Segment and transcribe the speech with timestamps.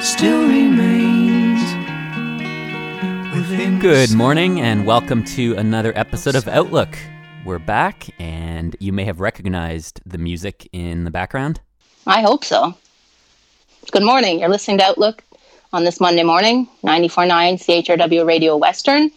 [0.00, 1.60] still remains
[3.34, 6.96] within Good morning and welcome to another episode of Outlook.
[7.44, 11.60] We're back and you may have recognized the music in the background.
[12.06, 12.74] I hope so.
[13.90, 14.38] Good morning.
[14.38, 15.24] You're listening to Outlook
[15.72, 19.10] on this Monday morning, 94.9 CHRW Radio Western.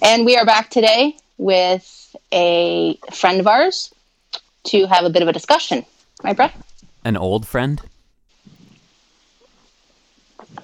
[0.00, 3.92] And we are back today with a friend of ours
[4.64, 5.84] to have a bit of a discussion.
[6.22, 6.54] Right, Brett?
[7.04, 7.82] An old friend?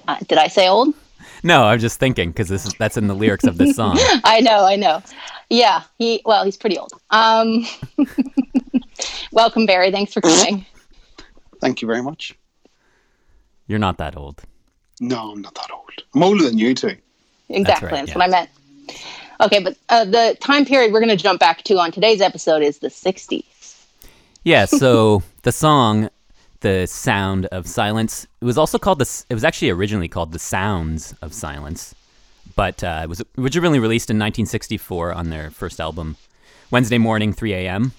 [0.07, 0.93] Uh, did I say old?
[1.43, 3.97] No, I'm just thinking because this is that's in the lyrics of this song.
[4.23, 5.01] I know, I know.
[5.49, 6.91] Yeah, he, well, he's pretty old.
[7.11, 7.65] Um,
[9.31, 9.91] welcome, Barry.
[9.91, 10.65] Thanks for coming.
[11.61, 12.35] Thank you very much.
[13.67, 14.41] You're not that old.
[14.99, 15.91] No, I'm not that old.
[16.13, 16.95] I'm older than you two.
[17.49, 17.87] Exactly.
[17.87, 18.15] right, That's, yeah.
[18.15, 18.49] what I meant.
[19.41, 22.61] Okay, but uh, the time period we're going to jump back to on today's episode
[22.61, 23.85] is the 60s.
[24.43, 26.09] Yeah, so the song
[26.61, 30.39] The Sound of Silence, it was also called the it was actually originally called The
[30.39, 31.93] Sounds of Silence,
[32.55, 36.17] but uh, it was originally released in 1964 on their first album,
[36.71, 37.91] Wednesday Morning 3 a.m.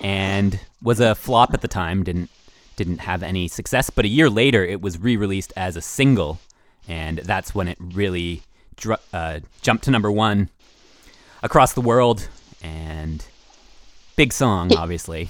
[0.00, 2.30] and was a flop at the time, didn't
[2.76, 6.40] didn't have any success, but a year later it was re-released as a single
[6.88, 8.42] and that's when it really
[8.76, 10.48] dr- uh, jumped to number 1
[11.42, 12.28] across the world
[12.62, 13.24] and
[14.16, 15.28] big song obviously.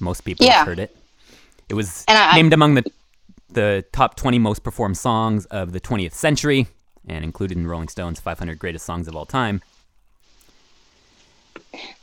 [0.00, 0.58] Most people Yeah.
[0.58, 0.96] have heard it.
[1.68, 2.84] It was I- named among the
[3.50, 6.68] the top 20 most performed songs of the 20th century
[7.06, 9.60] and included in Rolling Stone's 500 greatest songs of all time.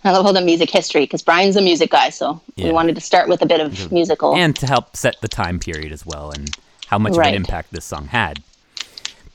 [0.03, 2.65] I love all the music history because Brian's a music guy, so Yeah.
[2.65, 4.35] we wanted to start with a bit of musical.
[4.35, 6.49] and to help set the time period as well and
[6.87, 8.41] how much of an impact this song had.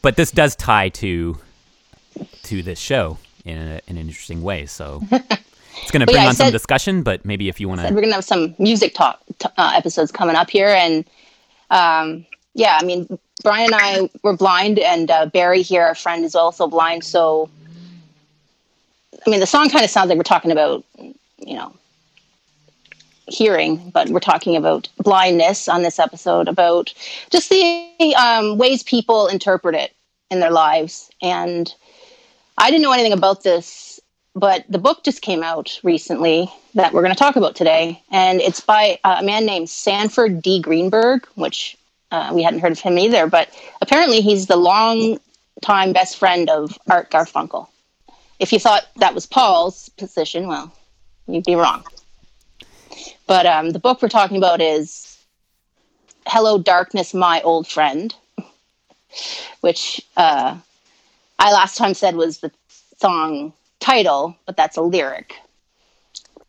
[0.02, 1.38] But this does tie to
[2.44, 4.66] to this show in, a, in an interesting way.
[4.66, 5.02] So
[5.82, 7.88] it's going to bring yeah, on some discussion, but maybe if you want to.
[7.88, 11.04] We're going to have some music talk t- uh, episodes coming up here, and
[11.70, 16.24] um, yeah, I mean, Brian and I were blind, and uh, Barry here, our friend,
[16.24, 17.04] is also blind.
[17.04, 17.50] So,
[19.26, 21.74] I mean, the song kind of sounds like we're talking about, you know,
[23.26, 26.94] hearing, but we're talking about blindness on this episode, about
[27.30, 29.92] just the um, ways people interpret it
[30.30, 31.10] in their lives.
[31.22, 31.74] And
[32.58, 33.66] I didn't know anything about this,
[34.34, 38.02] but the book just came out recently that we're going to talk about today.
[38.10, 40.60] And it's by uh, a man named Sanford D.
[40.60, 41.76] Greenberg, which
[42.10, 43.48] uh, we hadn't heard of him either, but
[43.80, 45.20] apparently he's the long
[45.62, 47.68] time best friend of Art Garfunkel.
[48.40, 50.72] If you thought that was Paul's position, well,
[51.28, 51.84] you'd be wrong.
[53.26, 55.16] But um, the book we're talking about is
[56.26, 58.12] Hello, Darkness, My Old Friend,
[59.60, 60.58] which uh,
[61.38, 62.50] I last time said was the
[62.98, 63.52] song
[63.84, 65.36] title, but that's a lyric.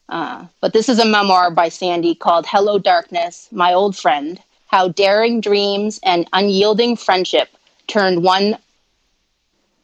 [0.07, 4.87] Uh, but this is a memoir by Sandy called Hello, Darkness, My Old Friend How
[4.87, 7.49] Daring Dreams and Unyielding Friendship
[7.87, 8.57] Turned One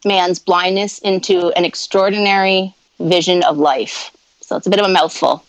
[0.05, 4.15] Man's Blindness into an Extraordinary Vision of Life.
[4.39, 5.43] So it's a bit of a mouthful.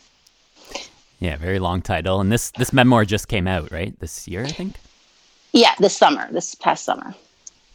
[1.21, 2.21] Yeah, very long title.
[2.21, 3.99] And this this memoir just came out, right?
[4.01, 4.75] This year, I think.
[5.53, 7.15] Yeah, this summer, this past summer.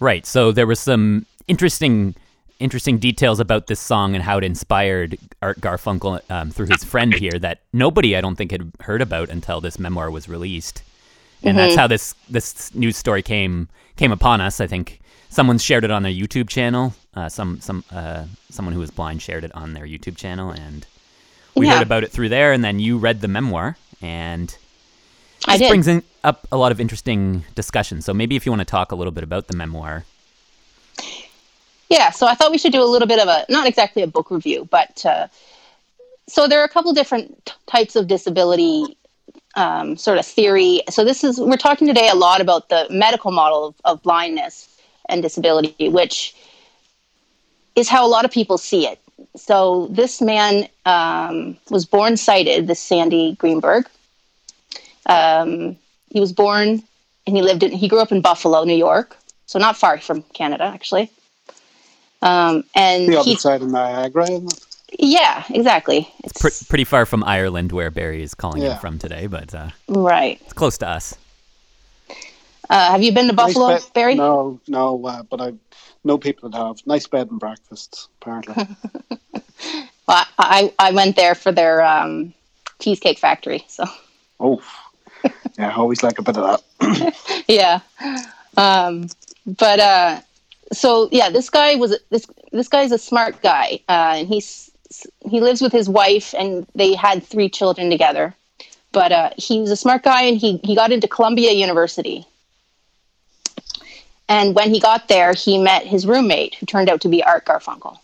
[0.02, 0.25] Right.
[0.25, 2.13] So there was some interesting
[2.59, 7.13] interesting details about this song and how it inspired Art Garfunkel um, through his friend
[7.13, 10.81] here that nobody I don't think had heard about until this memoir was released.
[11.44, 14.59] And that's how this this news story came came upon us.
[14.59, 15.00] I think
[15.30, 16.94] someone shared it on their YouTube channel.
[17.13, 20.86] Uh, some some uh, someone who was blind shared it on their YouTube channel, and
[21.56, 21.74] we Yeah.
[21.75, 22.54] heard about it through there.
[22.54, 24.56] And then you read the memoir, and
[25.59, 28.01] this brings in, up a lot of interesting discussion.
[28.01, 30.06] So maybe if you want to talk a little bit about the memoir.
[31.89, 34.07] Yeah, so I thought we should do a little bit of a not exactly a
[34.07, 35.28] book review, but uh,
[36.28, 38.98] so there are a couple different t- types of disability
[39.56, 40.81] um, sort of theory.
[40.89, 44.78] So this is we're talking today a lot about the medical model of, of blindness,
[45.07, 46.36] and disability, which
[47.75, 49.00] is how a lot of people see it.
[49.36, 53.88] So this man um, was born sighted, this Sandy Greenberg.
[55.06, 55.78] Um,
[56.10, 56.83] he was born
[57.25, 59.16] and he lived in, he grew up in Buffalo, New York.
[59.45, 61.10] So not far from Canada, actually.
[62.22, 64.28] Um, and The other he, side of Niagara,
[64.98, 66.12] yeah, exactly.
[66.24, 68.74] It's Pre- pretty far from Ireland, where Barry is calling Yeah.
[68.74, 70.40] him from today, but uh, right.
[70.42, 71.16] it's close to us.
[72.69, 74.16] Uh, have you been to Buffalo, Nice bed- Barry?
[74.16, 75.54] No, no, uh, but I
[76.04, 78.08] know people that have nice bed and breakfasts.
[78.22, 78.56] Apparently,
[80.08, 82.34] Well, I, I went there for their um,
[82.80, 83.66] cheesecake factory.
[83.68, 83.86] So
[84.40, 84.62] oh,
[85.58, 87.44] yeah, I always like a bit of that.
[87.48, 87.80] yeah,
[88.58, 89.10] um,
[89.46, 90.22] but uh,
[90.74, 94.72] so yeah, this guy was this this guy's a smart guy, uh, and he's
[95.30, 98.34] he lives with his wife, and they had three children together.
[98.92, 102.25] But uh, he was a smart guy, and he he got into Columbia University.
[104.30, 107.46] And when he got there, he met his roommate, who turned out to be Art
[107.46, 107.98] Garfunkel.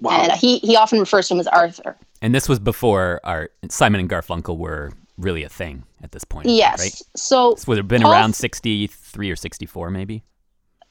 [0.00, 1.96] Wow, And he, he often refers to him as Arthur.
[2.20, 6.48] And this was before our Simon and Garfunkel were really a thing at this point.
[6.48, 6.80] Yes.
[6.80, 6.92] Right?
[7.16, 10.22] So So would have been Paul- around 63 or 64, maybe?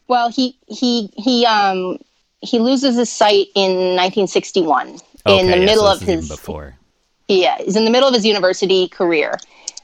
[0.08, 1.98] Well, he he he um
[2.42, 6.20] he loses his sight in 1961 in the yeah, middle so of this is even
[6.20, 6.76] his before.
[7.28, 9.38] yeah he's in the middle of his university career.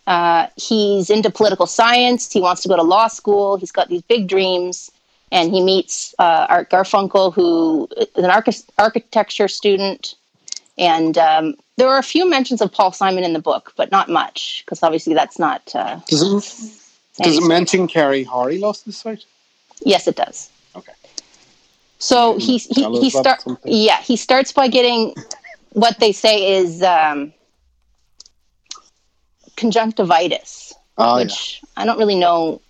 [0.08, 2.32] Uh, he's into political science.
[2.32, 3.56] He wants to go to law school.
[3.58, 4.92] He's got these big dreams,
[5.32, 10.16] and he meets uh, Art Garfunkel, who is an archi- architecture student.
[10.78, 14.10] And um, there are a few mentions of Paul Simon in the book, but not
[14.10, 15.72] much, because obviously that's not.
[15.76, 19.26] Uh, does it does it mention Carrie Harry lost his sight?
[19.84, 20.50] Yes, it does.
[20.76, 20.94] Okay.
[22.00, 23.72] So he he, he about start something?
[23.72, 25.14] yeah he starts by getting
[25.74, 27.32] what they say is um,
[29.56, 31.16] conjunctivitis, yeah.
[31.18, 32.62] which I don't really know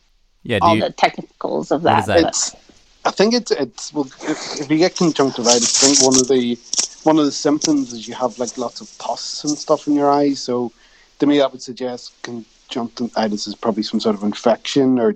[0.44, 2.00] Yeah, all you, the technicals of What that.
[2.00, 2.24] is that?
[2.24, 2.56] but-
[3.04, 6.56] I think it's it's well, if, if you get conjunctivitis, I think one of the
[7.04, 10.12] one of the symptoms is you have like lots of pus and stuff in your
[10.12, 10.40] eyes.
[10.40, 10.72] So
[11.18, 15.16] to me, that would suggest conjunctivitis is probably some sort of infection or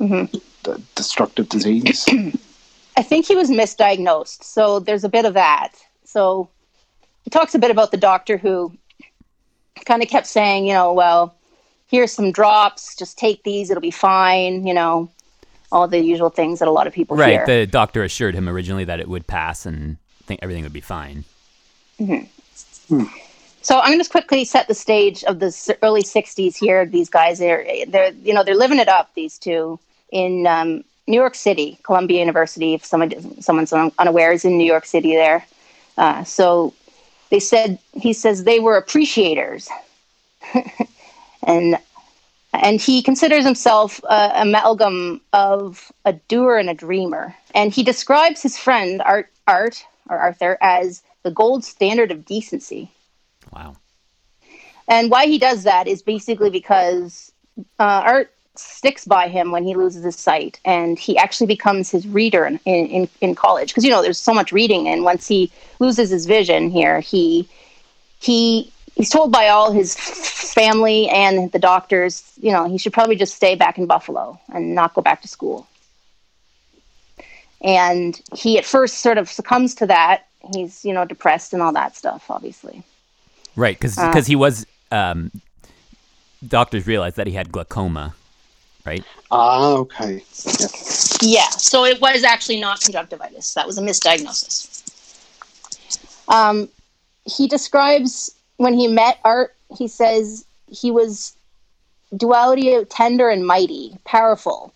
[0.00, 0.38] Mm-hmm.
[0.62, 2.04] D- destructive disease.
[2.96, 4.42] I think he was misdiagnosed.
[4.42, 5.74] So there's a bit of that.
[6.04, 6.48] So
[7.22, 8.72] he talks a bit about the doctor who
[9.84, 11.34] kind of kept saying, you know, well,
[11.86, 15.10] here's some drops, just take these, it'll be fine, you know,
[15.70, 17.46] all the usual things that a lot of people right, hear.
[17.46, 21.24] the doctor assured him originally that it would pass and think everything would be fine.
[22.00, 22.96] Mm-hmm.
[22.96, 23.04] Hmm.
[23.62, 26.86] So I'm going to just quickly set the stage of the early '60s here.
[26.86, 29.10] These guys, they're they're you know they're living it up.
[29.14, 29.78] These two
[30.10, 32.74] in um, New York City, Columbia University.
[32.74, 35.46] If someone someone's un- unaware, is in New York City there.
[35.96, 36.74] Uh, so
[37.30, 39.68] they said he says they were appreciators,
[41.42, 41.78] and
[42.52, 47.34] and he considers himself a amalgam of a doer and a dreamer.
[47.54, 52.90] And he describes his friend Art Art or Arthur as the gold standard of decency.
[53.52, 53.76] Wow.
[54.88, 57.30] And why he does that is basically because
[57.78, 62.06] uh, art sticks by him when he loses his sight, and he actually becomes his
[62.06, 63.68] reader in, in, in college.
[63.68, 67.48] Because you know, there's so much reading, and once he loses his vision here, he
[68.20, 73.16] he he's told by all his family and the doctors, you know, he should probably
[73.16, 75.66] just stay back in Buffalo and not go back to school.
[77.60, 80.26] And he at first sort of succumbs to that.
[80.54, 82.82] He's you know depressed and all that stuff, obviously.
[83.56, 84.22] Right, because Uh.
[84.22, 84.66] he was.
[84.90, 85.30] Um,
[86.46, 88.14] doctors realized that he had glaucoma,
[88.88, 89.04] right?
[89.30, 90.22] ah, okay.
[90.60, 90.66] Yeah.
[91.20, 93.54] Yeah, so it was actually not conjunctivitis.
[93.54, 94.82] That was a misdiagnosis.
[96.28, 96.68] Um,
[97.24, 101.36] he describes when he met Art, he says he was
[102.16, 104.72] duality tender and mighty, powerful,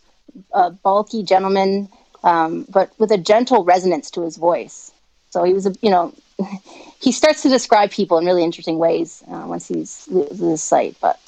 [0.53, 1.89] a bulky gentleman,
[2.25, 4.93] um, but with a gentle resonance to his voice.
[5.31, 6.13] So he was a, you know,
[7.01, 10.97] he starts to describe people in really interesting ways uh, once he's loses his sight.
[11.01, 11.19] But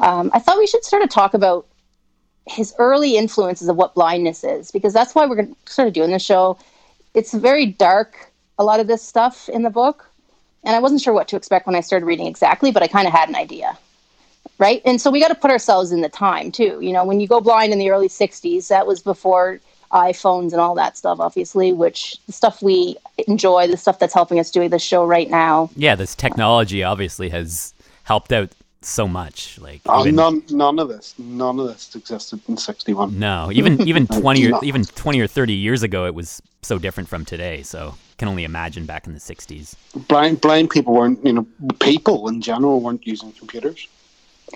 [0.00, 1.66] um, I thought we should sort of talk about
[2.46, 6.18] his early influences of what blindness is because that's why we're sort of doing the
[6.18, 6.58] show.
[7.14, 10.08] It's very dark, a lot of this stuff in the book,
[10.64, 13.06] and I wasn't sure what to expect when I started reading exactly, but I kind
[13.06, 13.76] of had an idea,
[14.58, 14.80] right?
[14.84, 16.78] And so we got to put ourselves in the time too.
[16.80, 19.60] You know, when you go blind in the early '60s, that was before
[19.92, 24.38] iPhones and all that stuff, obviously, which the stuff we enjoy, the stuff that's helping
[24.38, 25.70] us doing the show right now.
[25.76, 27.72] Yeah, this technology obviously has
[28.04, 28.50] helped out
[28.86, 29.58] so much.
[29.58, 33.18] Like Oh, even- none, none of this, none of this existed in '61.
[33.18, 37.08] no, even even twenty or even twenty or thirty years ago, it was so different
[37.08, 37.62] from today.
[37.62, 39.74] So can only imagine back in the '60s,
[40.08, 41.46] Blind, blind people weren't, you know,
[41.80, 43.86] people in general weren't using computers.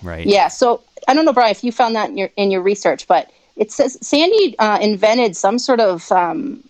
[0.03, 0.27] right?
[0.27, 0.49] Yeah.
[0.49, 3.31] So I don't know, Brian, if you found that in your in your research, but
[3.57, 6.63] it says Sandy uh, invented some sort of um,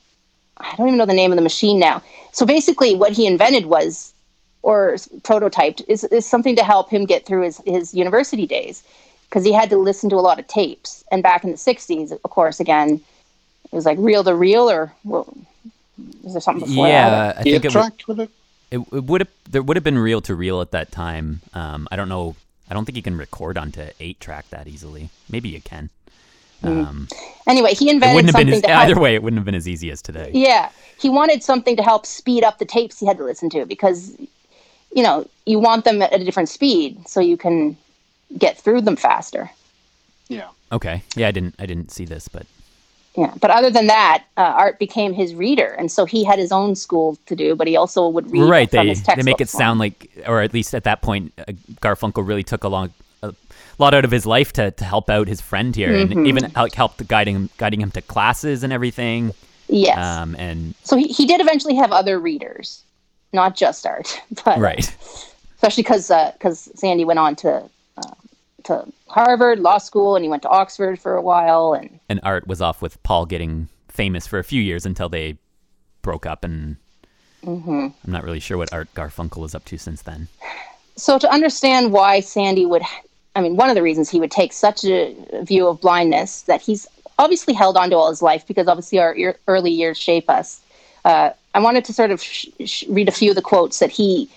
[0.57, 2.03] I don't even know the name of the machine now.
[2.33, 4.13] So basically, what he invented was,
[4.63, 8.83] or prototyped, is, is something to help him get through his, his university days
[9.29, 11.05] because he had to listen to a lot of tapes.
[11.13, 13.01] And back in the 60s, of course, again,
[13.73, 15.33] it was like reel to reel, or well,
[16.23, 17.39] was there something before yeah, that?
[17.39, 18.31] I think Eight it, would- with it.
[18.71, 21.41] it, it would have there would have been reel to reel at that time.
[21.55, 22.37] Um, I don't know.
[22.69, 25.11] I don't think you can record onto eight track that easily.
[25.29, 25.91] Maybe you can.
[26.63, 27.09] Um,
[27.47, 28.83] Anyway, he invented wouldn't have been something as, to help.
[28.91, 29.15] either way.
[29.15, 30.31] It wouldn't have been as easy as today.
[30.35, 33.65] Yeah, he wanted something to help speed up the tapes he had to listen to
[33.67, 34.17] because,
[34.93, 37.77] you know, you want them at a different speed so you can
[38.39, 39.51] get through them faster.
[40.29, 40.49] Yeah.
[40.73, 41.03] Okay.
[41.17, 41.55] Yeah, I didn't.
[41.59, 42.47] I didn't see this, but
[43.17, 46.53] Yeah, but other than that, uh, Art became his reader, and so he had his
[46.53, 48.71] own school to do, but he also would read right.
[48.71, 49.51] from They his they make it textbooks.
[49.53, 51.45] sound like, or at least at that point, uh,
[51.83, 52.93] Garfunkel really took a long.
[53.23, 53.35] A
[53.83, 56.13] lot out of his life to, to help out his friend here, Mm-hmm.
[56.19, 59.33] and even like helped guiding him guiding him to classes and everything.
[59.69, 59.99] Yes.
[59.99, 62.83] Um, and so he, he did eventually have other readers,
[63.33, 64.95] not just Art, but right.
[65.57, 68.03] especially because because Sandy went on to uh,
[68.65, 72.47] to Harvard Law School, and he went to Oxford for a while, and and Art
[72.47, 75.37] was off with Paul getting famous for a few years until they
[76.03, 76.77] broke up, and
[77.45, 77.71] Mm-hmm.
[78.05, 80.29] I'm not really sure what Art Garfunkel is up to since then.
[80.97, 82.83] so to understand why Sandy would,
[83.35, 86.61] I mean, one of the reasons he would take such a view of blindness that
[86.61, 86.87] he's
[87.19, 90.61] obviously held on to all his life because obviously our ear- early years shape us.
[91.07, 93.91] Uh, I wanted to sort of sh- sh- read a few of the quotes that
[93.91, 94.29] he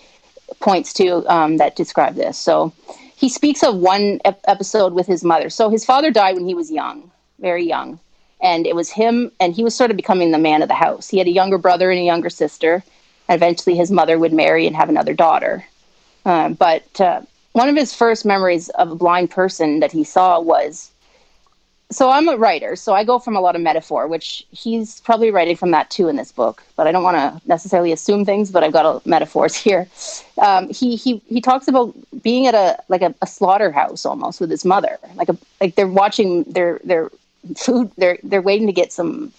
[0.59, 2.37] points to um, that describe this.
[2.37, 2.73] So
[3.15, 5.49] he speaks of one ep- episode with his mother.
[5.49, 7.99] So his father died when he was young, very young.
[8.41, 11.07] And it was him, and he was sort of becoming the man of the house.
[11.07, 12.83] He had a younger brother and a younger sister.
[13.29, 15.65] And eventually his mother would marry and have another daughter.
[16.25, 17.21] Uh, but uh,
[17.53, 20.91] one of his first memories of a blind person that he saw was
[21.93, 25.31] so I'm a writer, so I go from a lot of metaphor, which he's probably
[25.31, 26.63] writing from that too in this book.
[26.75, 29.87] But I don't want to necessarily assume things, but I've got a, metaphors here.
[30.41, 34.49] Um, he he he talks about being at a like a, a slaughterhouse almost with
[34.49, 37.09] his mother, like a like they're watching their their
[37.55, 39.31] food, they're they're waiting to get some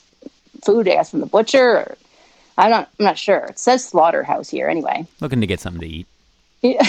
[0.65, 1.79] food, I guess, from the butcher.
[1.79, 1.97] Or,
[2.57, 3.47] I'm not I'm not sure.
[3.47, 5.07] It says slaughterhouse here anyway.
[5.21, 6.07] Looking to get something to eat.
[6.63, 6.87] Yeah.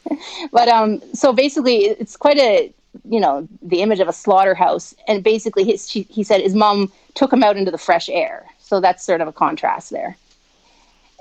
[0.52, 2.72] but um so basically it's quite a
[3.08, 4.94] you know the image of a slaughterhouse.
[5.08, 8.44] And basically his she, he said his mom took him out into the fresh air.
[8.58, 10.16] So that's sort of a contrast there.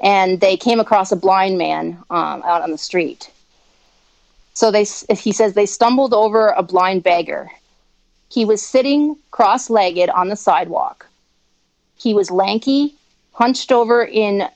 [0.01, 3.29] And they came across a blind man um, out on the street.
[4.53, 4.85] So they
[5.15, 7.49] he says they stumbled over a blind beggar.
[8.29, 11.07] He was sitting cross-legged on the sidewalk.
[11.97, 12.95] He was lanky
[13.33, 14.47] hunched over in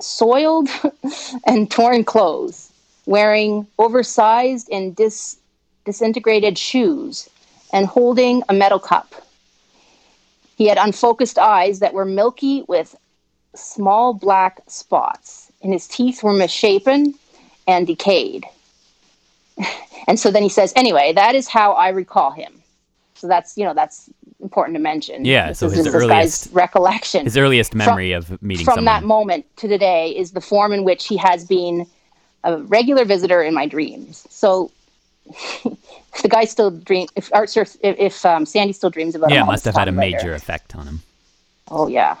[0.00, 0.68] soiled
[1.46, 2.72] and torn clothes,
[3.06, 5.36] wearing oversized and dis-
[5.84, 7.28] disintegrated shoes,
[7.72, 9.14] and holding a metal cup.
[10.56, 12.96] He had unfocused eyes that were milky with
[13.54, 17.14] small black spots, and his teeth were misshapen
[17.66, 18.44] and decayed.
[20.06, 22.62] and so then he says, anyway, that is how I recall him.
[23.14, 24.08] So that's, you know, that's
[24.40, 25.24] important to mention.
[25.24, 26.08] Yeah, This so is his this earliest-
[26.46, 28.84] guy's recollection His earliest memory of meeting from someone.
[28.86, 31.86] that moment to today is the form in which he has been
[32.44, 34.26] a regular visitor in my dreams.
[34.30, 34.70] So
[36.22, 39.40] the guy still dream if Art if, if um, Sandy still dreams about him yeah,
[39.42, 40.16] all must have had a time later.
[40.16, 41.00] major effect on him.
[41.70, 42.16] Oh yeah,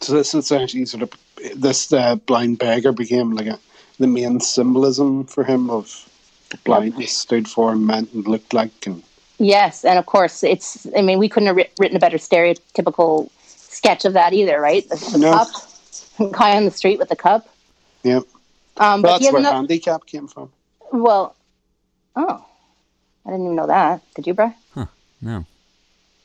[0.00, 1.12] So this is actually sort of
[1.56, 3.58] this uh, blind beggar became like a,
[3.98, 6.08] the main symbolism for him of
[6.50, 9.02] what blindness stood for and meant and looked like and
[9.38, 10.86] yes, and of course it's.
[10.96, 14.88] I mean, we couldn't have writ- written a better stereotypical sketch of that either, right?
[14.88, 15.32] The, the No.
[15.32, 17.48] cup, guy on the street with the cup.
[18.02, 18.20] yeah.
[18.78, 19.56] Um, but That's where another.
[19.56, 20.50] handicap came from.
[20.92, 21.34] Well,
[22.16, 22.44] oh,
[23.26, 24.02] I didn't even know that.
[24.14, 24.48] Did you, Bri?
[25.20, 25.44] No.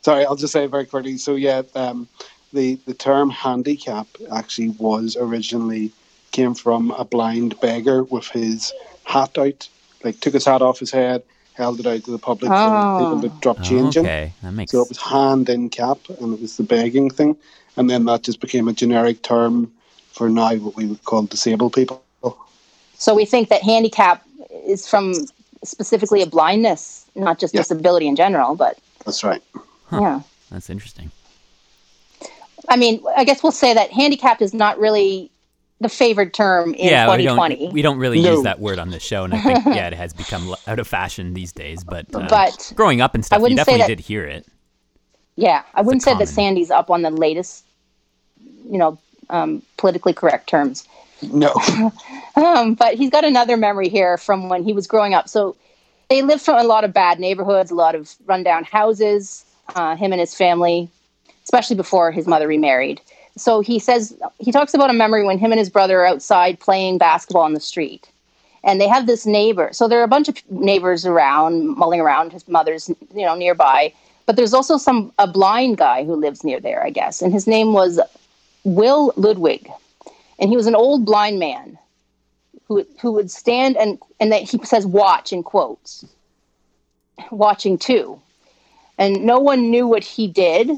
[0.04, 1.18] Sorry, I'll just say very quickly.
[1.18, 2.08] So yeah, um,
[2.52, 5.92] the the term handicap actually was originally
[6.32, 8.72] came from a blind beggar with his
[9.06, 9.68] hat out,
[10.04, 11.24] like took his hat off his head,
[11.54, 12.98] held it out to the public Oh.
[12.98, 14.06] for people to drop Oh, change in.
[14.06, 17.36] okay, that makes So it was hand in cap, and it was the begging thing,
[17.78, 19.72] and then that just became a generic term
[20.12, 22.04] for now what we would call disabled people.
[22.96, 24.24] So we think that handicap
[24.66, 25.14] is from
[25.64, 27.62] specifically a blindness, not just Yeah.
[27.62, 29.42] disability in general, but That's right.
[29.92, 30.22] yeah.
[30.52, 31.12] that's interesting.
[32.70, 35.30] I mean, I guess we'll say that handicapped is not really
[35.82, 37.56] the favored term in yeah, we 2020.
[37.66, 38.34] don't we don't really No.
[38.36, 40.88] use that word on this show, and I think yeah, it has become out of
[40.88, 41.84] fashion these days.
[41.84, 44.46] But uh, But growing up and stuff, you wouldn't say definitely that- did hear it.
[45.36, 46.28] yeah, I wouldn't say that.
[46.30, 47.66] Sandy's up on the latest,
[48.70, 48.98] you know,
[49.30, 50.88] um, politically correct terms.
[51.22, 51.54] No.
[52.36, 55.30] Um, but he's got another memory here from when he was growing up.
[55.30, 55.56] So
[56.10, 59.46] they lived from a lot of bad neighborhoods, a lot of rundown houses.
[59.76, 60.90] Uh, him and his family,
[61.44, 63.00] especially before his mother remarried.
[63.38, 66.60] So he says he talks about a memory when him and his brother are outside
[66.60, 68.10] playing basketball on the street,
[68.64, 69.70] and they have this neighbor.
[69.72, 72.34] So there are a bunch of neighbors around, mulling around.
[72.34, 73.94] His mother's, you know, nearby.
[74.26, 77.48] But there's also some a blind guy who lives near there, I guess, and his
[77.48, 78.00] name was
[78.66, 79.70] Will Ludwig,
[80.40, 81.78] and he was an old blind man
[82.68, 86.06] who who would stand and and that he says watch in quotes,
[87.32, 88.22] watching too,
[88.98, 90.72] and no one knew what he did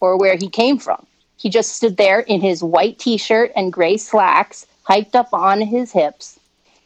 [0.00, 1.06] or where he came from.
[1.36, 5.92] He just stood there in his white t-shirt and gray slacks, hiked up on his
[5.92, 6.38] hips.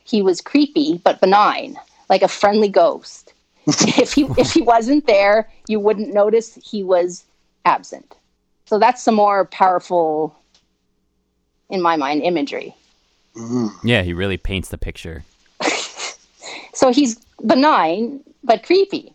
[0.04, 1.76] He was creepy but benign,
[2.08, 3.32] like a friendly ghost.
[3.66, 7.24] if he if he wasn't there, you wouldn't notice he was
[7.64, 8.14] absent.
[8.66, 10.36] So that's some more powerful,
[11.68, 12.74] in my mind, imagery.
[13.82, 15.24] Yeah, he really paints the picture.
[16.74, 19.14] So he's benign but creepy,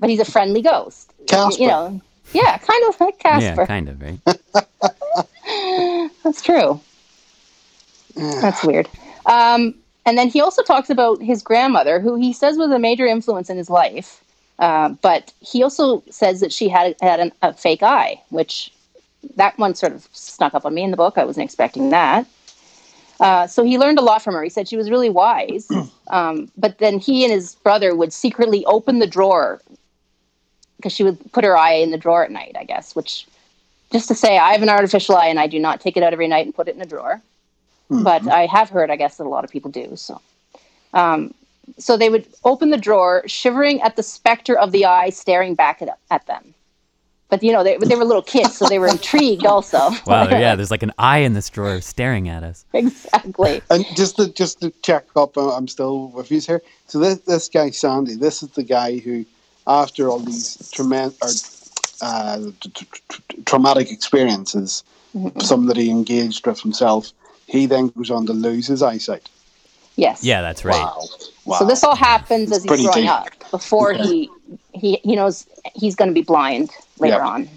[0.00, 1.12] but he's a friendly ghost.
[1.28, 1.62] Casper.
[1.62, 2.00] You know,
[2.32, 3.60] yeah, kind of like Casper.
[3.60, 4.18] Yeah, kind of, right?
[6.24, 6.80] That's true.
[8.16, 8.88] That's weird.
[9.26, 9.74] Um,
[10.06, 13.50] and then he also talks about his grandmother, who he says was a major influence
[13.50, 14.24] in his life.
[14.58, 18.72] Uh, but he also says that she had had an, a fake eye, which
[19.36, 21.18] that one sort of snuck up on me in the book.
[21.18, 22.26] I wasn't expecting that.
[23.20, 24.42] Uh, so he learned a lot from her.
[24.42, 25.68] He said she was really wise.
[26.10, 29.60] Um, but then he and his brother would secretly open the drawer
[30.76, 33.28] because she would put her eye in the drawer at night, I guess, which
[33.92, 36.12] just to say, I have an artificial eye and I do not take it out
[36.12, 37.22] every night and put it in a drawer.
[37.90, 39.94] But I have heard, I guess, that a lot of people do.
[39.94, 40.20] So,
[40.94, 41.32] um,
[41.78, 45.80] so they would open the drawer, shivering at the specter of the eye staring back
[45.80, 46.54] at, at them.
[47.30, 49.90] But you know, they, they were little kids, so they were intrigued also.
[50.06, 52.64] Wow, yeah, there's like an eye in this drawer staring at us.
[52.72, 53.62] exactly.
[53.70, 56.60] And just to just to check up, uh, I'm still with you here.
[56.86, 59.24] So this this guy Sandy, this is the guy who,
[59.66, 61.28] after all these traumatic or
[62.02, 64.82] uh, t- t- t- traumatic experiences,
[65.40, 67.12] some that he engaged with himself,
[67.46, 69.28] he then goes on to lose his eyesight.
[69.96, 70.24] Yes.
[70.24, 70.74] Yeah, that's right.
[70.74, 71.04] Wow.
[71.44, 71.58] Wow.
[71.58, 73.10] So this all happens It's as he's growing deep.
[73.10, 74.30] up before he
[74.72, 77.26] he he knows he's going to be blind later Yeah.
[77.26, 77.48] on.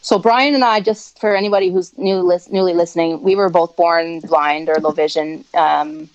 [0.00, 3.76] So Brian and I, just for anybody who's new lis- newly listening, we were both
[3.76, 6.08] born blind or low vision, um,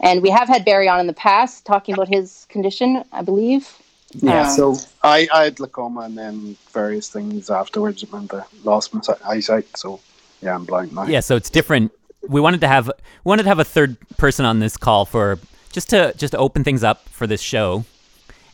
[0.00, 3.76] and we have had Barry on in the past talking about his condition, I believe.
[4.14, 8.02] Yeah, Um, so I, I had glaucoma and then various things afterwards.
[8.02, 10.00] and mean, I lost my si- eyesight, so
[10.40, 11.04] yeah, I'm blind now.
[11.04, 11.92] Yeah, so it's different.
[12.26, 15.38] We wanted to have we wanted to have a third person on this call for
[15.72, 17.84] just to just to open things up for this show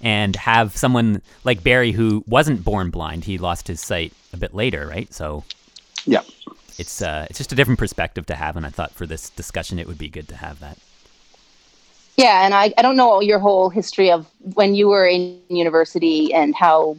[0.01, 3.25] and have someone like Barry who wasn't born blind.
[3.25, 5.13] He lost his sight a bit later, right?
[5.13, 5.45] So
[6.07, 6.23] yeah.
[6.79, 9.79] it's uh it's just a different perspective to have and I thought for this discussion
[9.79, 10.79] it would be good to have that.
[12.17, 16.33] Yeah, and I, I don't know your whole history of when you were in university
[16.33, 16.97] and how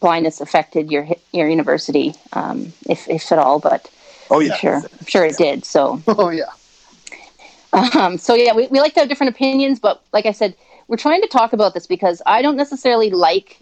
[0.00, 3.60] blindness affected your your university, um, if if at all.
[3.60, 3.90] But
[4.30, 4.56] Oh I'm yeah.
[4.56, 5.64] sure I'm sure it did.
[5.64, 6.50] So Oh yeah.
[7.72, 10.54] um, so yeah, we, we like to have different opinions, but like I said,
[10.88, 13.58] we're trying to talk about this because I don't necessarily like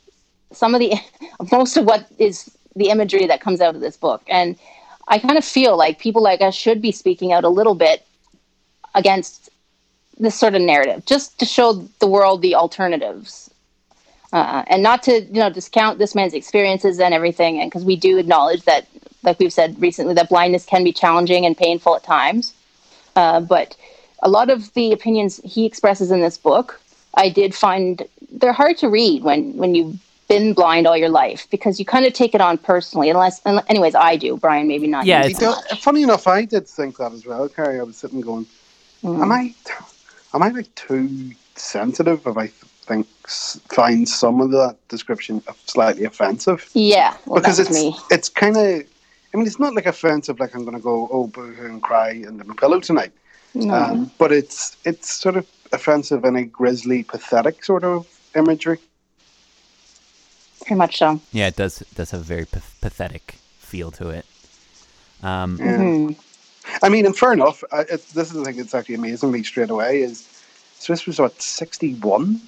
[0.52, 0.94] some of the
[1.52, 4.56] most of what is the imagery that comes out of this book, and
[5.08, 8.06] I kind of feel like people like us should be speaking out a little bit
[8.94, 9.50] against
[10.18, 13.50] this sort of narrative, just to show the world the alternatives.
[14.32, 17.96] Uh, and not to you know discount this man's experiences and everything, and because we
[17.96, 18.86] do acknowledge that,
[19.22, 22.52] like we've said recently, that blindness can be challenging and painful at times.
[23.14, 23.76] Uh, but
[24.22, 26.80] a lot of the opinions he expresses in this book,
[27.16, 29.96] I did find they're hard to read when when you've
[30.28, 33.08] been blind all your life because you kind of take it on personally.
[33.10, 34.36] Unless, unless anyways, I do.
[34.36, 35.06] Brian, maybe not.
[35.06, 37.78] Yeah, you You it's- so don't- funny enough, I did think that as well, Carrie.
[37.78, 38.46] I was sitting going,
[39.04, 39.22] Mm.
[39.22, 39.54] am I,
[40.34, 42.48] am I like too sensitive if I
[42.88, 46.68] think find some of that description slightly offensive?
[46.74, 47.94] yeah, well, because it's me.
[48.10, 48.64] it's kind of,
[49.32, 52.24] I mean, it's not like offensive, like I'm going to go oh boo and cry
[52.26, 53.12] under my pillow tonight,
[53.54, 53.74] No.
[53.74, 55.46] um, but it's it's sort of
[55.76, 58.78] offensive in a grisly, pathetic sort of imagery.
[60.60, 61.20] Pretty much so.
[61.32, 64.26] Yeah, it does it does have a very pa- pathetic feel to it.
[65.22, 65.78] Um, Yeah.
[65.78, 66.16] Mhm.
[66.82, 67.62] I mean, and fair enough.
[67.70, 70.26] I, it, this is the thing that's actually amazing me straight away is
[70.78, 72.40] so this was what sixty one.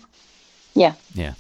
[0.75, 1.35] Yeah, yeah.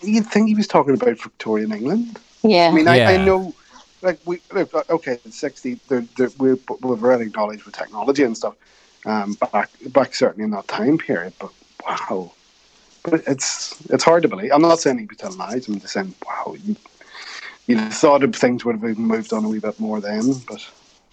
[0.00, 2.18] You'd think he was talking about Victorian England.
[2.42, 2.68] yeah.
[2.68, 3.54] I mean, I, I know,
[4.00, 5.78] like we look, uh, okay, it's sixty.
[5.88, 8.54] They're, they're, we're, we've already acknowledged with technology and stuff.
[9.06, 11.52] Um, back back certainly in that time period, but
[11.86, 12.32] wow,
[13.04, 14.50] but it's it's hard to believe.
[14.52, 15.68] I'm not saying he was telling lies.
[15.68, 16.74] I'm just saying, wow, you
[17.68, 20.68] you'd thought of things would have even moved on a wee bit more then, but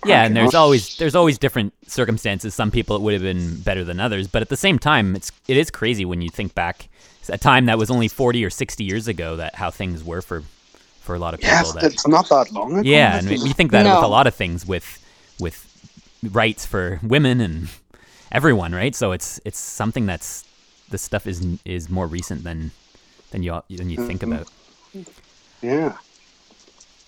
[0.05, 2.55] Yeah, and there's always there's always different circumstances.
[2.55, 5.31] Some people it would have been better than others, but at the same time, it's
[5.47, 6.89] it is crazy when you think back.
[7.29, 10.43] A time that was only 40 or 60 years ago that how things were for
[11.01, 11.53] for a lot of people.
[11.53, 12.89] Yes, that, it's not that long ago.
[12.89, 14.99] yeah, and you think that with a lot of things with
[15.39, 15.69] with
[16.23, 17.69] rights for women and
[18.33, 18.93] everyone, right?
[18.95, 20.43] So it's it's something that's
[20.89, 22.71] this stuff is is more recent than
[23.31, 24.33] than you than you think Mm-hmm.
[24.33, 24.47] about.
[25.61, 25.97] yeah.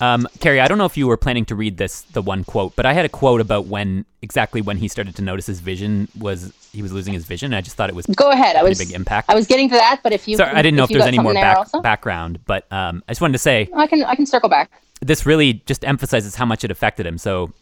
[0.01, 2.75] Um, Carrie, I don't know if you were planning to read this the one quote,
[2.75, 6.09] but I had a quote about when exactly when he started to notice his vision
[6.19, 7.53] was he was losing his vision.
[7.53, 8.57] I just thought it was Go ahead.
[8.57, 9.29] I pretty was big impact.
[9.29, 11.07] I was getting to that, but if you Sorry, I didn't know if, you there's
[11.07, 14.03] any more something there back, background, but um, I just wanted to say I can
[14.03, 14.69] I can circle back.
[15.01, 17.17] this really just emphasizes how much it affected him.
[17.17, 17.53] So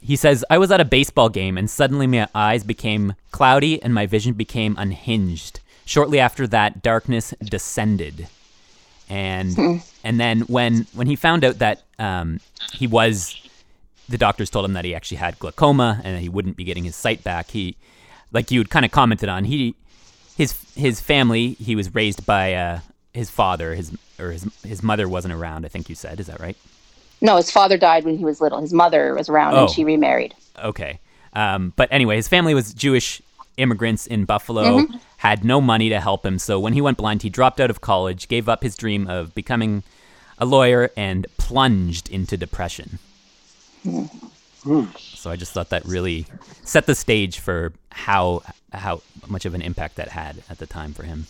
[0.00, 3.94] he says, I was at a baseball game and suddenly my eyes became cloudy and
[3.94, 5.60] my vision became unhinged.
[5.84, 8.28] Shortly after that, darkness descended.
[9.08, 12.40] And and then when when he found out that um,
[12.72, 13.36] he was
[14.10, 16.84] the doctors told him that he actually had glaucoma and that he wouldn't be getting
[16.84, 17.50] his sight back.
[17.52, 17.76] He,
[18.32, 19.76] like you had kind of commented on, he,
[20.36, 21.52] his his family.
[21.54, 22.80] He was raised by uh,
[23.14, 23.74] his father.
[23.74, 25.64] His or his his mother wasn't around.
[25.64, 26.18] I think you said.
[26.18, 26.56] Is that right?
[27.20, 28.60] No, his father died when he was little.
[28.60, 29.62] His mother was around Oh.
[29.62, 30.34] and she remarried.
[30.62, 31.00] Okay.
[31.34, 33.22] Um, but anyway, his family was Jewish
[33.56, 34.96] immigrants in Buffalo, mm-hmm.
[35.18, 36.38] had no money to help him.
[36.38, 39.34] So when he went blind, he dropped out of college, gave up his dream of
[39.34, 39.82] becoming
[40.38, 42.98] a lawyer, and plunged into depression.
[43.82, 44.04] Hmm.
[44.62, 44.84] Hmm.
[44.96, 46.26] So I just thought that really
[46.64, 50.94] set the stage for how how much of an impact that had at the time
[50.94, 51.26] for him.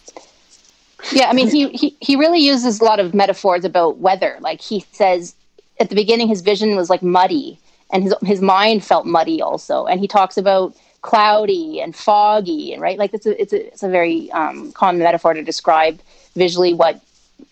[1.12, 4.36] Yeah, I mean, he, he he really uses a lot of metaphors about weather.
[4.40, 5.34] Like he says,
[5.80, 7.60] at the beginning, his vision was like muddy,
[7.92, 9.86] and his his mind felt muddy also.
[9.86, 13.84] And he talks about cloudy and foggy, and right, like it's a it's a it's
[13.84, 16.00] a very um, common metaphor to describe
[16.36, 17.02] visually what.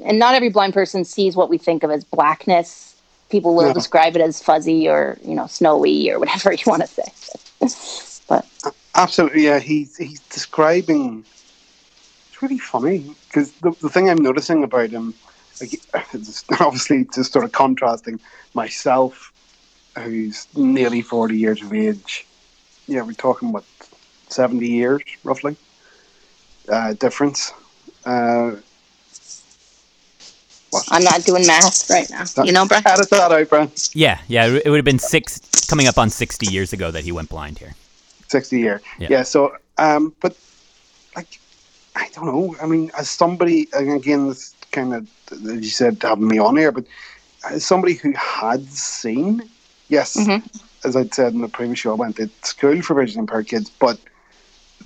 [0.05, 2.97] And not every blind person sees what we think of as blackness.
[3.31, 3.75] People will No.
[3.75, 8.23] describe it as fuzzy or you know snowy or whatever you want to say.
[8.29, 8.47] but
[8.95, 9.61] Absolutely, yeah.
[9.61, 11.27] He's he's describing.
[12.33, 15.15] It's really funny because the, the thing I'm noticing about him,
[16.61, 18.21] obviously just sort of contrasting
[18.55, 19.33] myself,
[19.99, 22.27] who's nearly forty years of age.
[22.87, 23.65] Yeah, we're talking what
[24.29, 25.57] seventy years roughly
[26.69, 27.53] uh, difference.
[28.05, 28.57] Uh,
[30.71, 30.85] what?
[30.91, 32.25] I'm not doing math right now.
[32.45, 32.87] You know, Brett.
[32.87, 33.71] Edit that out, Brian.
[33.95, 37.05] Yeah, yeah, it it would have been six coming up on sixty years ago that
[37.05, 37.75] he went blind here.
[38.29, 38.81] 60 year.
[38.99, 39.09] Yeah.
[39.11, 39.23] Yeah.
[39.23, 40.37] so, um, but
[41.17, 41.41] like,
[41.97, 42.57] I don't know.
[42.61, 46.57] I mean, as somebody, and again, this kind of, as you said, having me on
[46.57, 46.85] here, but
[47.49, 49.49] as somebody who had seen,
[49.89, 50.43] yes, Mhm.
[50.85, 53.71] as I'd said in the previous show, I went to school for vision impaired kids,
[53.79, 53.99] but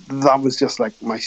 [0.07, 1.19] that was just like my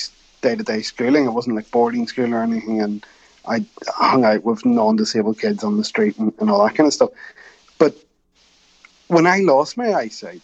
[0.43, 1.25] day to day schooling.
[1.25, 2.81] It wasn't like boarding school or anything.
[2.81, 3.05] And
[3.47, 6.87] I hung out with non disabled kids on the street and, and all that kind
[6.87, 7.11] of stuff.
[7.79, 7.95] But
[9.09, 10.43] when I lost my eyesight,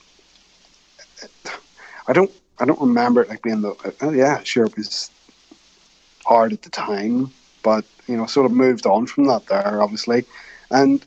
[2.06, 5.10] I don't I don't remember it like being the oh yeah sure it was
[6.24, 10.24] hard at the time but you know sort of moved on from that there obviously
[10.70, 11.04] and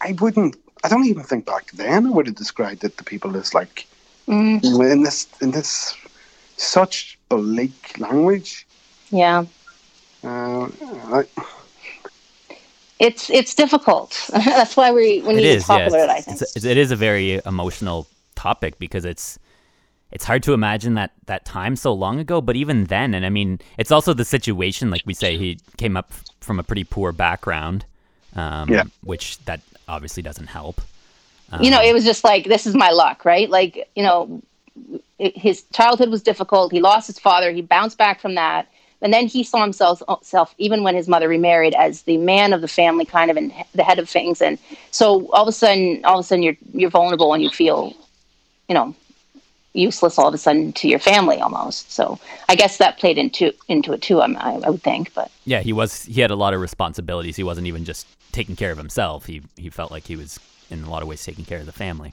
[0.00, 3.36] I wouldn't I don't even think back then I would have described it to people
[3.36, 3.86] as like
[4.28, 5.96] Mm, you know, in this in this
[6.58, 8.66] such bleak language
[9.10, 9.44] yeah.
[10.22, 10.68] uh,
[11.16, 11.24] I,
[13.00, 14.28] it's it's difficult.
[14.32, 15.86] That's why we we It need is, to talk yeah.
[15.86, 16.10] about it.
[16.10, 16.42] I think.
[16.42, 19.38] it's- it is a very emotional topic because it's
[20.10, 22.40] it's hard to imagine that that time so long ago.
[22.40, 24.90] But even then, and I mean, it's also the situation.
[24.90, 27.84] Like we say, he came up from a pretty poor background,
[28.34, 28.84] um, Yeah.
[29.02, 30.80] which that obviously doesn't help.
[31.60, 33.48] you know, Um, it was just like this is my luck, right?
[33.50, 34.42] Like you know,
[35.18, 36.72] it, his childhood was difficult.
[36.72, 37.50] He lost his father.
[37.50, 38.66] He bounced back from that,
[39.02, 42.60] and then he saw himself, self even when his mother remarried, as the man of
[42.60, 44.40] the family, kind of and the head of things.
[44.42, 44.58] And
[44.90, 47.94] so all of a sudden, all of a sudden, you're you're vulnerable and you feel,
[48.68, 48.94] you know,
[49.74, 51.92] useless all of a sudden to your family almost.
[51.92, 54.20] So I guess that played into into it too.
[54.20, 57.36] I, I would think, but yeah, he was he had a lot of responsibilities.
[57.36, 59.26] He wasn't even just taking care of himself.
[59.26, 60.38] He he felt like he was
[60.70, 62.12] in a lot of ways taking care of the family.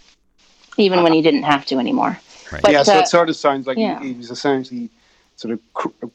[0.77, 2.19] even when he didn't have to anymore.
[2.51, 2.61] Right.
[2.61, 3.99] But, yeah so uh, it sort of sounds like yeah.
[3.99, 4.89] he, he was essentially
[5.35, 6.05] sort of cr-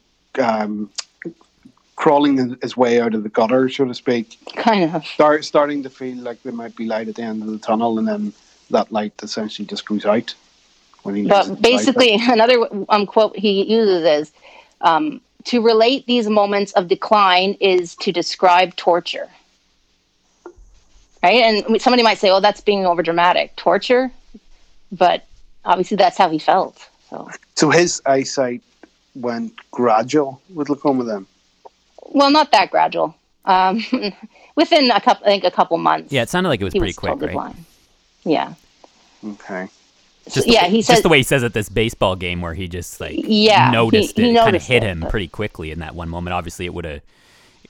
[0.40, 0.90] um,
[1.96, 5.05] crawling his way out of the gutter so to speak Kind of.
[5.07, 7.98] start starting to feel like there might be light at the end of the tunnel,
[7.98, 8.33] and then
[8.70, 10.29] that light essentially just goes out when he.
[10.29, 10.50] loses
[11.05, 14.33] But the basically, another um, quote he uses is
[14.81, 19.29] um, to relate these moments of decline is to describe torture.
[21.23, 21.43] Right?
[21.43, 23.55] And somebody might say, oh, that's being over dramatic.
[23.57, 24.11] Torture?
[24.91, 25.27] But
[25.65, 26.89] obviously, that's how he felt.
[27.11, 27.29] So.
[27.57, 28.63] So his eyesight
[29.15, 31.05] went gradual with glaucoma.
[31.05, 31.27] Then
[32.13, 33.15] well, not that gradual.
[33.45, 33.85] Um,
[34.57, 36.13] within a couple, I think a couple months.
[36.13, 37.35] Yeah, it sounded like it was he pretty was quick, totally right?
[37.35, 37.65] blind.
[38.25, 38.55] Yeah.
[39.25, 39.69] Okay.
[40.33, 42.69] Just yeah, the, he just the way he says at this baseball game where he
[42.69, 45.81] just like Yeah, noticed he- he it, kind of hit it, him pretty quickly in
[45.81, 46.35] that one moment.
[46.35, 47.01] Obviously, it would have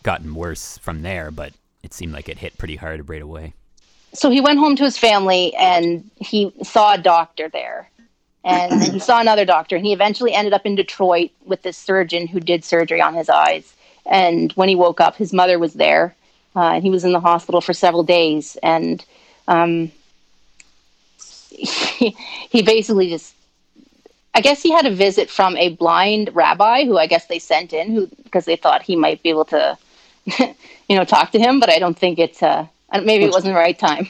[0.02, 3.52] gotten worse from there, but it seemed like it hit pretty hard right away.
[4.12, 7.88] so he went home to his family and he saw a doctor there
[8.44, 12.26] and he saw another doctor and he eventually ended up in detroit with this surgeon
[12.26, 13.72] who did surgery on his eyes
[14.06, 16.14] and when he woke up his mother was there
[16.56, 19.04] uh, and he was in the hospital for several days and
[19.46, 19.92] um,
[21.50, 22.16] he,
[22.50, 23.34] he basically just
[24.34, 27.72] i guess he had a visit from a blind rabbi who i guess they sent
[27.72, 29.76] in who because they thought he might be able to
[30.88, 32.66] you know talk to him but i don't think it's uh,
[33.04, 34.08] maybe it wasn't the right time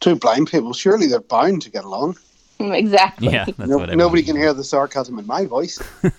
[0.00, 0.72] Two blind people.
[0.72, 2.16] Surely they're bound to get along.
[2.60, 3.32] exactly.
[3.32, 4.26] Yeah, that's No- what I nobody wanted.
[4.26, 5.76] can hear the sarcasm in my voice.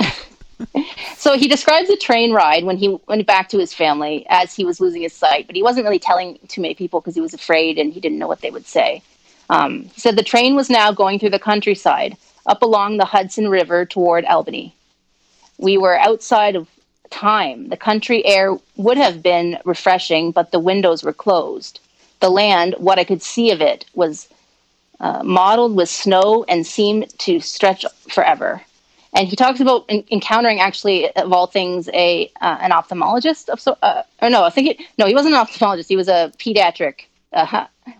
[1.15, 4.63] So he describes the train ride when he went back to his family as he
[4.65, 7.34] was losing his sight, but he wasn't really telling too many people because he was
[7.34, 9.02] afraid and he didn't know what they would say.
[9.49, 13.49] Um, he said the train was now going through the countryside up along the Hudson
[13.49, 14.75] River toward Albany.
[15.57, 16.67] We were outside of
[17.09, 17.69] time.
[17.69, 21.79] The country air would have been refreshing, but the windows were closed.
[22.19, 24.27] The land, what I could see of it, was
[24.99, 28.62] uh, mottled with snow and seemed to stretch forever.
[29.13, 33.59] And he talks about en- encountering, actually, of all things, a uh, an ophthalmologist of
[33.59, 35.88] so, uh, or no, I think it, no, he wasn't an ophthalmologist.
[35.88, 37.05] He was a pediatric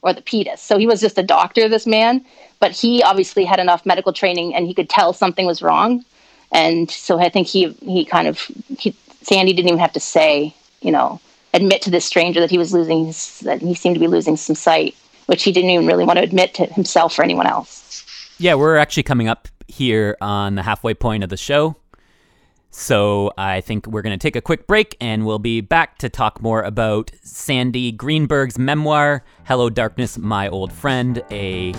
[0.04, 0.60] uh, orthopedist.
[0.60, 2.26] So he was just a doctor, this man.
[2.60, 6.04] But he obviously had enough medical training, and he could tell something was wrong.
[6.52, 8.40] And so I think he he kind of
[8.78, 11.20] he, Sandy didn't even have to say, you know,
[11.54, 14.38] admit to this stranger that he was losing his, that he seemed to be losing
[14.38, 14.96] some sight,
[15.28, 18.04] which he didn't even really want to admit to himself or anyone else.
[18.40, 21.76] Yeah, we're actually coming up here on the halfway point of the show.
[22.72, 26.10] So I think we're going to take a quick break and we'll be back to
[26.10, 31.74] talk more about Sandy Greenberg's memoir, Hello Darkness, My Old Friend, a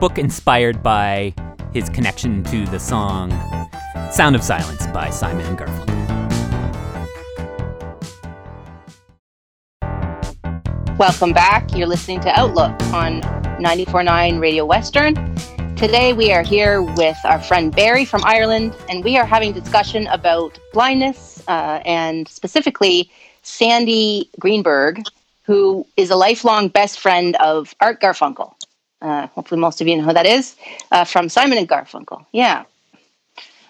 [0.00, 1.34] book inspired by
[1.74, 3.30] his connection to the song
[4.10, 6.00] Sound of Silence by Simon and Garfunkel.
[10.98, 11.74] Welcome back.
[11.76, 13.20] You're listening to Outlook on
[13.60, 15.14] 94.9 Radio Western.
[15.80, 20.08] Today we are here with our friend Barry from Ireland, and we are having discussion
[20.08, 25.02] about blindness uh, and specifically Sandy Greenberg,
[25.44, 28.52] who is a lifelong best friend of Art Garfunkel.
[29.00, 30.54] Uh, hopefully, most of you know who that is
[30.92, 32.26] uh, from Simon and Garfunkel.
[32.32, 32.64] Yeah.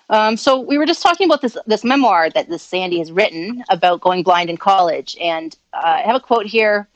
[0.09, 3.63] Um, so we were just talking about this this memoir that this Sandy has written
[3.69, 6.89] about going blind in college, and uh, I have a quote here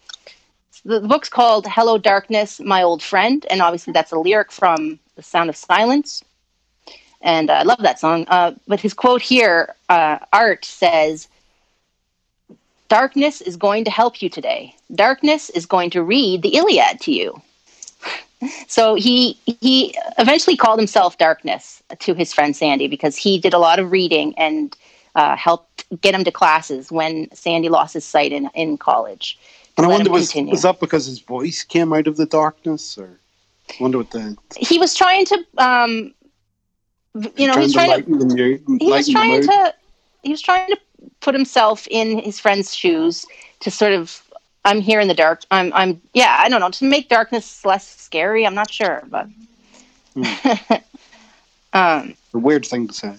[0.85, 4.99] the, the book's called Hello Darkness, My Old Friend, and obviously that's a lyric from
[5.17, 6.23] The Sound of Silence.
[7.21, 8.27] And uh, I love that song.
[8.29, 11.29] Uh, but his quote here, uh, Art says,
[12.89, 14.75] Darkness is going to help you today.
[14.95, 17.41] Darkness is going to read the Iliad to you.
[18.69, 23.59] so he he eventually called himself Darkness to his friend Sandy because he did a
[23.59, 24.77] lot of reading and
[25.15, 29.39] uh, helped get him to classes when Sandy lost his sight in, in college.
[29.77, 30.53] And I wonder, was, continue.
[30.53, 32.97] was that because his voice came out of the darkness?
[32.97, 33.19] Or
[33.71, 34.37] I wonder what the.
[34.57, 36.15] he was trying to um
[37.37, 38.63] you know trying he's to trying to lighten the mood.
[38.81, 39.75] he was trying to
[40.23, 40.79] he was trying to
[41.21, 43.27] put himself in his friend's shoes
[43.61, 44.23] to sort of
[44.65, 47.87] i'm here in the dark i'm i'm yeah i don't know to make darkness less
[48.01, 49.27] scary i'm not sure but
[51.73, 53.09] um A weird thing to say.
[53.09, 53.17] a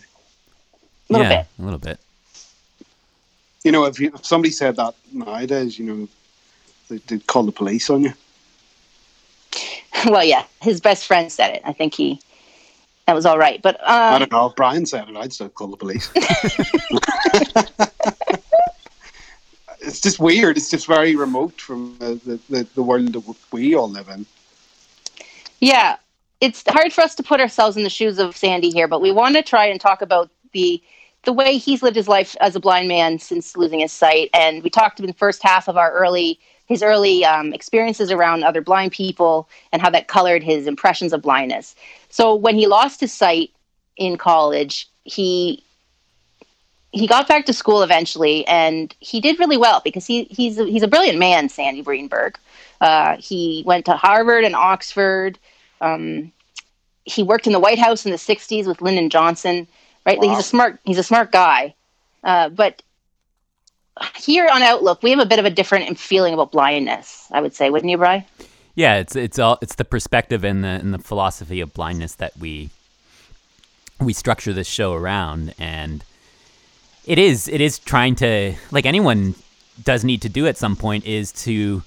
[1.09, 1.99] little yeah, bit a little bit.
[3.63, 6.11] You know, if, you, if somebody said that nowadays, you know, they,
[6.89, 8.13] they'd call the police on you.
[10.07, 12.19] well yeah his best friend said it i think he
[13.07, 14.47] that was all right but I um don't know.
[14.47, 16.11] If Brian said it, I'd still call the police.
[19.85, 20.57] it's just weird.
[20.57, 24.25] It's just very remote from the, the, the, the world that we all live in.
[25.59, 25.97] Yeah,
[26.41, 29.11] it's hard for us to put ourselves in the shoes of Sandy here, but we
[29.11, 30.81] want to try and talk about the
[31.23, 34.29] the way he's lived his life as a blind man since losing his sight.
[34.31, 38.43] And we talked in the first half of our early his early um, experiences around
[38.43, 41.75] other blind people and how that colored his impressions of blindness.
[42.09, 43.51] So when he lost his sight
[43.97, 45.63] in college, he
[46.91, 50.65] he got back to school eventually, and he did really well because he he's a,
[50.65, 52.37] he's a brilliant man, Sandy Greenberg.
[52.79, 55.37] Uh, he went to Harvard and Oxford.
[55.81, 56.31] Um,
[57.03, 59.67] he worked in the White House in the '60s with Lyndon Johnson.
[60.05, 60.29] Right, Wow.
[60.29, 61.75] he's a smart he's a smart guy.
[62.23, 62.81] Uh, but
[64.15, 67.27] here on Outlook, we have a bit of a different feeling about blindness.
[67.31, 68.25] I would say, wouldn't you, Bry?
[68.75, 72.37] Yeah, it's it's all it's the perspective and the and the philosophy of blindness that
[72.37, 72.69] we
[73.99, 76.03] we structure this show around, and
[77.05, 79.35] it is it is trying to like anyone
[79.83, 81.83] does need to do at some point is to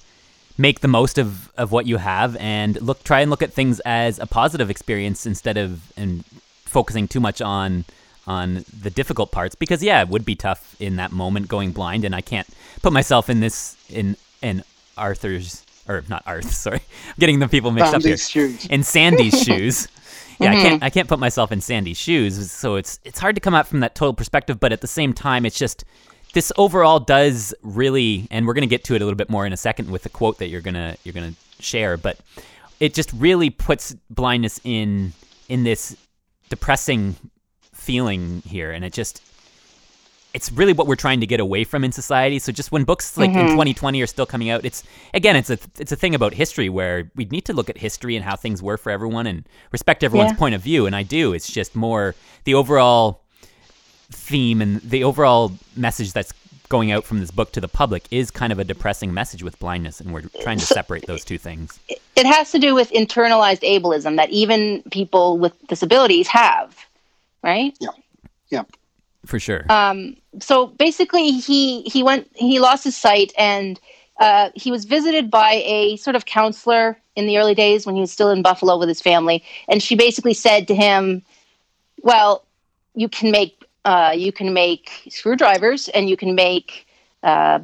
[0.57, 3.79] make the most of, of what you have and look try and look at things
[3.81, 6.23] as a positive experience instead of and
[6.65, 7.85] focusing too much on
[8.27, 12.05] on the difficult parts because yeah it would be tough in that moment going blind
[12.05, 12.47] and I can't
[12.81, 14.63] put myself in this in in
[14.97, 18.17] Arthur's or not Arth sorry I'm getting the people mixed up here.
[18.17, 18.65] Shoes.
[18.67, 19.87] in Sandy's shoes.
[20.39, 20.63] Yeah I mm-hmm.
[20.63, 23.67] can't I can't put myself in Sandy's shoes so it's it's hard to come out
[23.67, 25.83] from that total perspective but at the same time it's just
[26.33, 29.45] this overall does really and we're going to get to it a little bit more
[29.45, 32.19] in a second with the quote that you're going to you're going to share but
[32.79, 35.13] it just really puts blindness in
[35.47, 35.97] in this
[36.49, 37.15] depressing
[37.89, 39.23] feeling here and it just
[40.35, 42.37] it's really what we're trying to get away from in society.
[42.37, 43.47] So just when books like in mm-hmm.
[43.53, 44.83] 2020 are still coming out it's
[45.15, 48.15] again it's a it's a thing about history where we need to look at history
[48.15, 50.37] and how things were for everyone and respect everyone's Yeah.
[50.37, 51.33] point of view and I do.
[51.33, 53.21] It's just more the overall
[54.11, 56.33] theme and the overall message that's
[56.69, 59.57] going out from this book to the public is kind of a depressing message with
[59.57, 61.79] blindness and we're trying to separate those two things.
[62.15, 66.85] It has to do with internalized ableism that even people with disabilities have,
[67.43, 67.77] right?
[67.79, 67.89] Yeah.
[68.49, 68.63] Yeah.
[69.25, 73.79] for sure Um, so basically, he he went he lost his sight, and
[74.19, 78.01] uh, he was visited by a sort of counselor in the early days when he
[78.01, 81.23] was still in Buffalo with his family, and she basically said to him,
[82.01, 82.45] "Well,
[82.95, 86.87] you can make uh, you can make screwdrivers, and you can make."
[87.23, 87.59] Uh,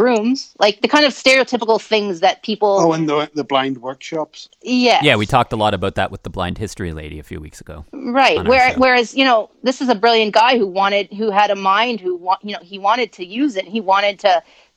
[0.00, 4.48] brooms like the kind of stereotypical things that people Oh, and the the blind workshops.
[4.62, 5.00] Yeah.
[5.02, 7.60] yeah we talked a lot about that with the blind history lady a few weeks
[7.60, 11.50] ago right Where, whereas you know this is a brilliant guy who wanted who had
[11.50, 13.66] a mind who want you know he wanted to use it.
[13.76, 14.32] He wanted to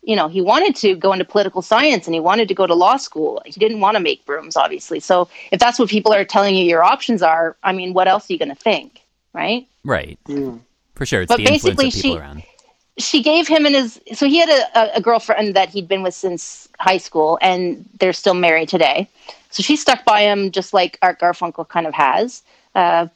[0.10, 2.76] you know he wanted to go into political science and he wanted to go to
[2.86, 3.42] law school.
[3.46, 5.00] He didn't want to make brooms obviously.
[5.00, 8.24] So if that's what people are telling you your options are i mean what else
[8.30, 8.90] are you going to think
[9.42, 9.64] right?
[9.96, 10.18] Right.
[10.28, 10.56] Yeah.
[10.96, 12.44] for sure it's But the influence of basically people she- around
[12.98, 16.14] she gave him and his so he had a, a, girlfriend that he'd been with
[16.14, 19.10] since high school and they're still married today.
[19.50, 22.44] So she stuck by him just like art garfunkel kind of has
[22.76, 23.08] uh,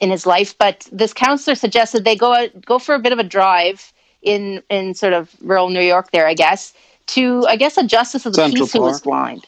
[0.00, 0.56] in his life.
[0.58, 3.92] But this counselor suggested they go out, go for a bit of a drive
[4.22, 6.74] in in sort of rural new york there i guess
[7.06, 9.46] to i guess a justice of the Central peace who was blind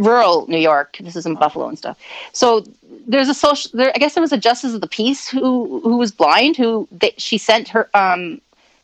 [0.00, 0.96] rural new york.
[1.00, 1.98] This is in buffalo and stuff.
[2.32, 2.64] So
[3.06, 5.96] there's a social there i guess there was a justice of the peace who who
[5.98, 8.40] was blind who they, she sent her um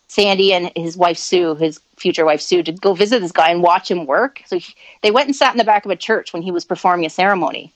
[0.09, 3.63] sandy and his wife sue his future wife sue to go visit this guy and
[3.63, 4.43] watch him work.
[4.47, 6.65] So he, they went and sat in the back of a church when he was
[6.65, 7.73] performing a ceremony.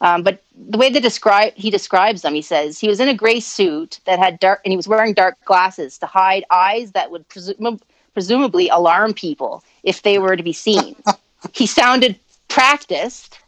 [0.00, 3.14] Um, but the way they describe he describes them he says he was in a
[3.14, 7.10] gray suit that had dark and he was wearing dark glasses to hide eyes that
[7.10, 7.80] would presum-
[8.12, 10.96] presumably alarm people if they were to be seen.
[11.52, 12.18] He sounded
[12.48, 13.38] practiced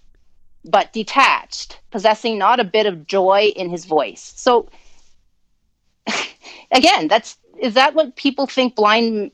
[0.64, 4.32] but detached, possessing not a bit of joy in his voice.
[4.36, 4.68] So
[6.70, 9.30] again, that's is that what people think blind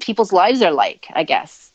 [0.00, 1.70] people's lives are like, I guess.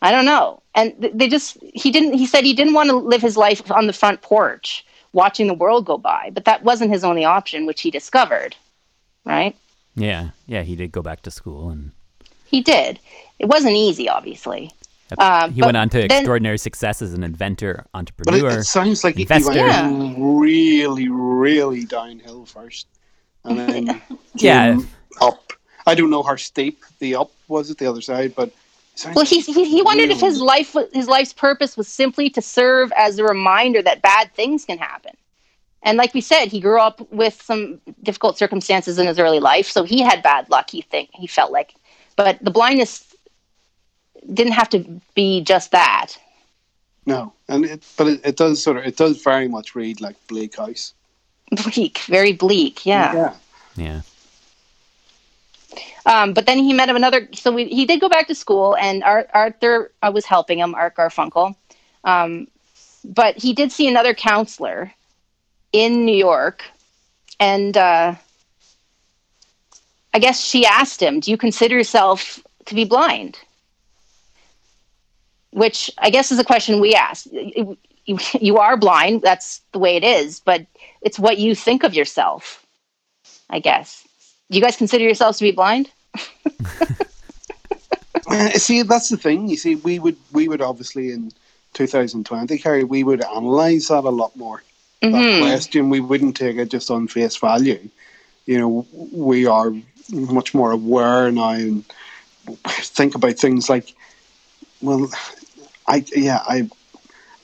[0.00, 0.62] I don't know.
[0.74, 3.86] And they just he didn't he said he didn't want to live his life on
[3.86, 7.82] the front porch watching the world go by, but that wasn't his only option which
[7.82, 8.56] he discovered.
[9.24, 9.56] Right?
[9.96, 11.92] yeah yeah he did go back to school and
[12.46, 12.98] He did.
[13.38, 14.70] It wasn't easy, obviously.
[15.18, 18.64] Uh, he went on to then- extraordinary success as an inventor But it, entrepreneur it
[18.64, 19.52] sounds like he, he investor.
[19.62, 22.86] went really, really downhill first,
[23.44, 24.02] and then
[24.34, 24.78] Yeah.
[25.20, 25.52] up.
[25.86, 28.50] I don't know how steep the up was at the other side, but
[29.14, 32.90] Well, he, he, he wondered if his life his life's purpose was simply to serve
[32.96, 35.12] as a reminder that bad things can happen.
[35.82, 39.68] And like we said, he grew up with some difficult circumstances in his early life,
[39.70, 40.70] so he had bad luck.
[40.70, 41.74] He think he felt like,
[42.16, 43.13] but the blindness
[44.32, 46.16] didn't have to be just that.
[47.06, 50.16] no, and it, but it, it does sort of it does very much read like
[50.26, 50.94] Bleak House.
[51.50, 52.86] Bleak, very bleak.
[52.86, 53.14] Yeah.
[53.14, 53.34] yeah.
[53.76, 54.00] yeah
[56.06, 57.28] Um, but then he met another.
[57.34, 60.74] So we, he did go back to school, and Ar- Arthur uh, was helping him,
[60.74, 61.54] Art Garfunkel.
[62.04, 62.48] Um,
[63.04, 64.92] but he did see another counselor
[65.72, 66.64] in New York,
[67.38, 68.14] and uh,
[70.14, 73.38] I guess she asked him, "Do you consider yourself to be blind?"
[75.54, 77.26] Which I guess is a question we ask.
[77.30, 77.78] You,
[78.40, 79.22] you, are blind.
[79.22, 80.40] That's the way it is.
[80.40, 80.66] But
[81.00, 82.66] it's what you think of yourself.
[83.50, 84.06] I guess.
[84.50, 85.90] Do you guys consider yourselves to be blind?
[88.26, 89.48] Uh, See, that's the thing.
[89.48, 91.30] You see, we would we would obviously in
[91.74, 94.62] 2020, Carrie, we would analyze that a lot more.
[95.02, 95.40] That Mhm.
[95.40, 97.90] question, we wouldn't take it just on face value.
[98.46, 99.72] You know, we are
[100.10, 101.84] much more aware now and
[102.78, 103.94] think about things like,
[104.80, 105.10] well,
[105.86, 106.68] I yeah, I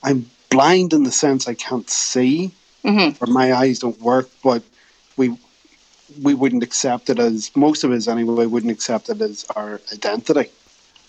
[0.03, 2.51] I'm blind in the sense I can't see
[2.83, 3.15] Mhm.
[3.21, 4.63] or my eyes don't work, but
[5.17, 5.35] we
[6.21, 10.49] we wouldn't accept it as most of us anyway wouldn't accept it as our identity.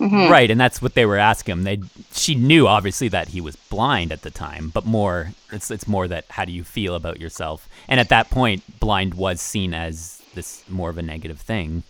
[0.01, 1.63] Right, and that's what they were asking him.
[1.63, 1.81] They
[2.13, 6.09] she knew obviously that he was blind at the time, but more it's it's more
[6.09, 7.69] that how do you feel about yourself?
[7.89, 11.85] And at that point, blind was seen as this more of a negative thing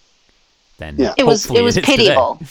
[0.78, 1.14] than Yeah.
[1.16, 1.96] It was it was is today.
[1.96, 2.38] pitiable.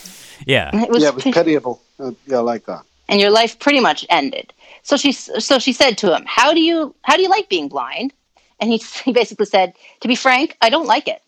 [0.47, 0.75] Yeah.
[0.75, 1.79] It was, yeah, it was pitiable.
[2.01, 2.83] Uh, yeah, I like that.
[3.09, 4.53] and your life pretty much ended.
[4.83, 7.67] So she so she said to him, "How do you how do you like being
[7.69, 8.13] blind?"
[8.59, 11.21] And he, he basically said, "To be frank, I don't like it."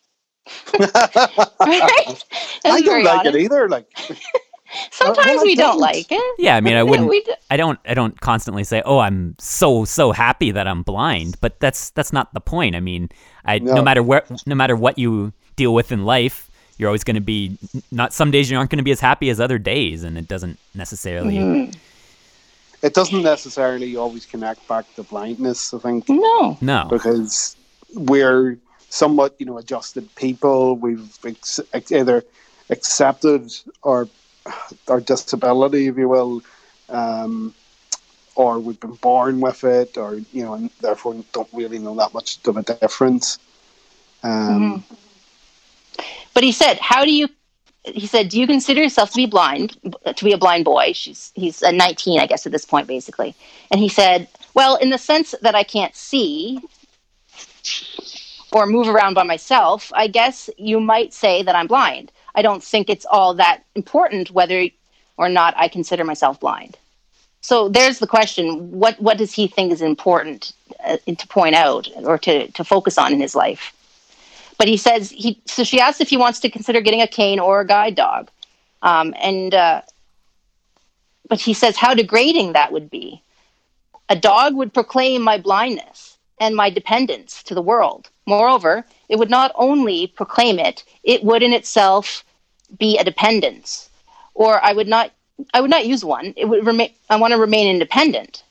[0.80, 2.24] right?
[2.66, 3.36] I don't like honest.
[3.36, 3.70] it either.
[3.70, 3.86] Like,
[4.92, 5.80] Sometimes I we don't don't.
[5.80, 6.36] like it.
[6.40, 7.08] Yeah, I mean, I wouldn't.
[7.10, 7.80] we d- I don't.
[7.86, 12.12] I don't constantly say, "Oh, I'm so so happy that I'm blind," but that's that's
[12.12, 12.76] not the point.
[12.76, 13.10] I mean,
[13.46, 13.82] I no, No.
[13.84, 17.58] matter where, no matter what you deal with in life, you're always going to be
[17.92, 18.14] not.
[18.14, 20.60] Some days you aren't going to be as happy as other days, and it doesn't
[20.74, 21.36] necessarily.
[21.38, 21.72] Mm-hmm.
[22.82, 25.74] it doesn't necessarily always connect back to blindness.
[25.74, 26.58] I think No.
[26.62, 26.88] No.
[26.90, 27.56] because
[27.94, 28.58] we're
[28.90, 30.76] somewhat, you know, adjusted people.
[30.76, 32.24] We've ex- ex- either
[32.70, 33.52] accepted
[33.84, 34.08] our
[34.88, 36.42] our disability, if you will,
[36.90, 37.54] um,
[38.36, 42.14] or we've been born with it, or you know, and therefore don't really know that
[42.14, 43.38] much of a difference.
[44.24, 44.84] Um,
[46.34, 47.30] But he said, "How do you?"
[47.84, 49.78] He said, "Do you consider yourself to be blind?
[50.06, 53.36] To be a blind boy?" She's he's uh, 19, I guess, at this point, basically.
[53.72, 56.60] And he said, "Well, in the sense that I can't see
[58.52, 62.12] or move around by myself, I guess you might say that I'm blind.
[62.36, 64.68] I don't think it's all that important whether
[65.18, 66.78] or not I consider myself blind."
[67.42, 70.54] So there's the question: what what does he think is important
[70.84, 73.74] uh, to point out or to to focus on in his life?
[74.58, 77.40] But he says he so she asks if he wants to consider getting a cane
[77.40, 78.30] or a guide dog.
[78.82, 79.82] Um, and uh,
[81.28, 83.22] but he says how degrading that would be.
[84.10, 88.10] A dog would proclaim my blindness and my dependence to the world.
[88.26, 92.24] Moreover it would not only proclaim it it would in itself
[92.78, 93.90] be a dependence.
[94.34, 95.12] Or i would not
[95.54, 96.34] i would not use one.
[96.36, 98.44] It would remain i want to remain independent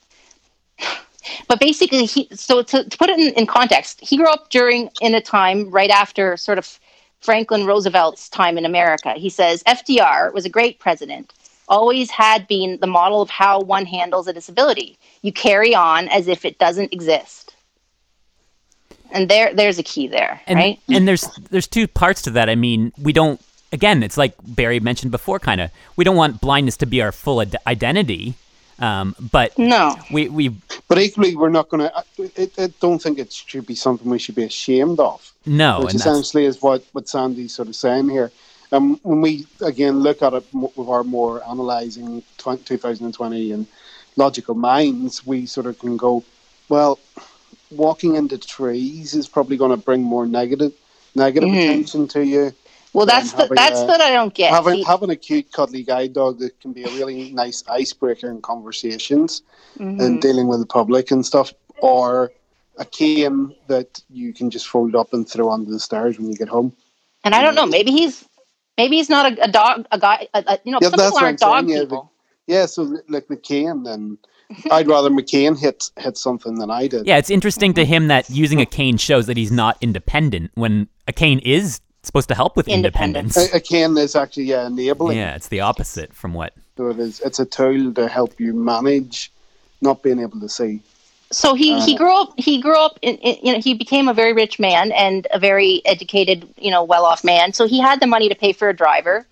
[1.49, 4.91] but basically he so to, to put it in, in context he grew up during
[5.01, 6.79] in a time right after sort of
[7.21, 11.33] franklin roosevelt's time in america he says fdr was a great president
[11.69, 16.29] always had been the model of how one handles a disability you carry on as
[16.29, 17.55] if it doesn't exist
[19.13, 22.49] and there there's a key there and, right and there's there's two parts to that.
[22.49, 23.41] I mean, we don't.
[23.73, 25.39] Again, it's like Barry mentioned before.
[25.39, 28.35] Kind of, we don't want blindness to be our full ad- identity.
[28.83, 30.55] Um, but no we we
[30.93, 31.97] but equally, we're not going to.
[31.97, 35.33] I, I don't think it should be something we should be ashamed of.
[35.47, 38.31] no, which and that's, essentially is what, what Sandy's sort of saying here.
[38.73, 43.67] Um, when we again look at it with our more analysing 20, 2020 and
[44.17, 46.25] logical minds, we sort of can go,
[46.69, 46.99] well,
[47.71, 50.75] walking into trees is probably going to bring more negative
[51.15, 51.63] negative Mhm.
[51.63, 52.53] attention to you.
[52.95, 55.51] Well that's and the, that's a- what i don't get having See- having a cute,
[55.53, 59.43] cuddly guide dog that can be a really nice icebreaker in conversations
[59.79, 60.01] Mhm.
[60.03, 62.31] and dealing with the public and stuff, or
[62.77, 66.37] a cane that you can just fold up and throw onto the stairs when you
[66.37, 66.75] get home.
[67.25, 67.65] And I don't know.
[67.65, 68.23] Maybe he's
[68.77, 70.29] maybe he's not a, a dog, a guy.
[70.35, 72.13] A, a, you know, Yeah, some people aren't dog saying, yeah, the- people.
[72.47, 74.19] Yeah, so like McCain, then
[74.71, 77.07] I'd rather McCain hit hit something than I did.
[77.07, 80.89] yeah, it's interesting to him that using a cane shows that he's not independent when
[81.09, 83.37] a cane is supposed to help with Independence.
[83.37, 83.55] independence.
[83.55, 85.17] A, a cane is actually yeah enabling.
[85.19, 86.53] Yeah, it's the opposite from what.
[86.77, 87.21] So it is.
[87.21, 89.31] It's a tool to help you manage
[89.81, 90.81] not being able to see.
[91.31, 92.33] So he he Uh, grew up.
[92.37, 92.99] He grew up.
[93.03, 96.71] In, in, you know, he became a very rich man and a very educated, you
[96.71, 97.53] know, well off man.
[97.53, 99.27] So he had the money to pay for a driver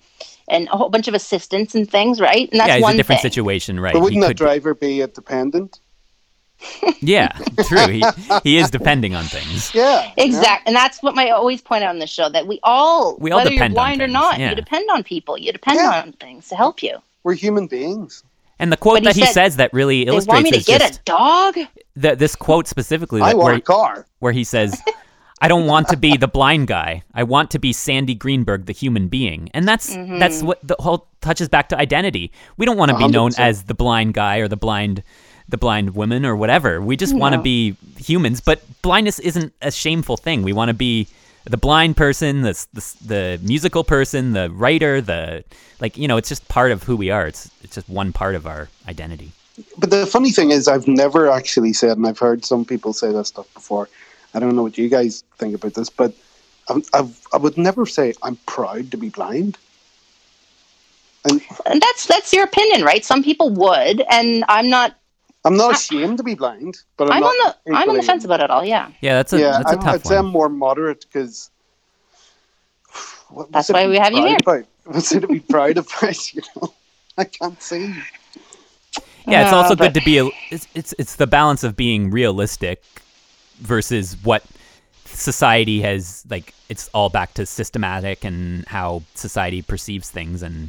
[0.48, 2.48] and a whole bunch of assistants and things, right?
[2.50, 3.30] And that's yeah, it's one a different thing.
[3.30, 3.92] situation, right?
[3.92, 5.79] But wouldn't that could- driver be a dependent?
[7.00, 7.28] Yeah,
[7.66, 7.86] true.
[7.88, 8.04] He
[8.42, 9.74] he is depending on things.
[9.74, 10.12] Yeah.
[10.16, 13.30] Exact, and that's what I always point out on the show that we all, We
[13.30, 14.50] all whether depend you're on blind or not, yeah.
[14.50, 15.38] you depend on people.
[15.38, 16.02] You depend Yeah.
[16.02, 16.98] on things to help you.
[17.22, 18.22] We're human beings.
[18.58, 20.50] And the quote But he that he said, says that really illustrates They want me
[20.50, 21.56] to get just a dog.
[21.96, 24.06] the, this quote specifically I that want where, a car.
[24.18, 24.78] where he says,
[25.40, 27.02] "I don't want to be the blind guy.
[27.14, 30.18] I want to be Sandy Greenberg, the human being." And that's Mm-hmm.
[30.18, 32.32] that's what the whole touches back to identity.
[32.58, 35.02] We don't want to be known as the blind guy or the blind
[35.50, 36.80] the blind woman or whatever.
[36.80, 38.40] We just want to be humans.
[38.40, 40.42] But blindness isn't a shameful thing.
[40.42, 41.08] We want to be
[41.44, 45.44] the blind person, the, the the musical person, the writer, the
[45.80, 45.96] like.
[45.96, 47.26] You know, it's just part of who we are.
[47.26, 49.32] It's it's just one part of our identity.
[49.76, 53.12] But the funny thing is, I've never actually said, and I've heard some people say
[53.12, 53.88] that stuff before.
[54.32, 56.14] I don't know what you guys think about this, but
[56.68, 59.58] I'm, I've, I would never say I'm proud to be blind.
[61.24, 63.04] And And that's that's your opinion, right?
[63.04, 64.96] Some people would, and I'm not.
[65.44, 67.96] I'm not I- ashamed to be blind, but I'm, I'm, not on the I'm on
[67.96, 68.64] the fence about it all.
[68.64, 71.50] Yeah, Yeah, that's a yeah, that's a I, tough I'd say I'm more moderate because
[73.50, 74.36] That's why we have you here.
[74.40, 74.64] About?
[74.84, 76.32] what's it to be proud about?
[76.34, 76.72] You know,
[77.16, 77.94] I can't see.
[79.26, 80.18] Yeah, it's Uh, also but- good to be.
[80.18, 82.82] A, it's, it's it's the balance of being realistic
[83.60, 84.42] versus what
[85.06, 86.54] society has like.
[86.68, 90.68] It's all back to systematic and how society perceives things, and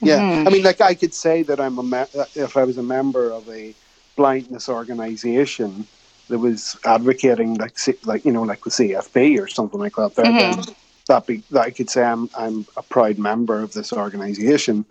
[0.00, 0.48] Yeah, Mm-hmm.
[0.48, 2.82] I mean, like I could say that I'm a me- uh, if I was a
[2.82, 3.74] member of a
[4.16, 5.86] blindness organization
[6.28, 10.14] that was advocating like C- like you know like the CFB or something like that.
[10.16, 10.60] There, Mm-hmm.
[10.60, 10.66] then
[11.08, 14.86] that be that I could say I'm I'm a proud member of this organization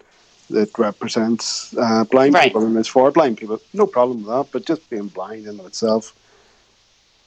[0.50, 2.44] that represents uh, blind Right.
[2.44, 3.60] people and is for blind people.
[3.74, 6.16] No problem with that, but just being blind in itself,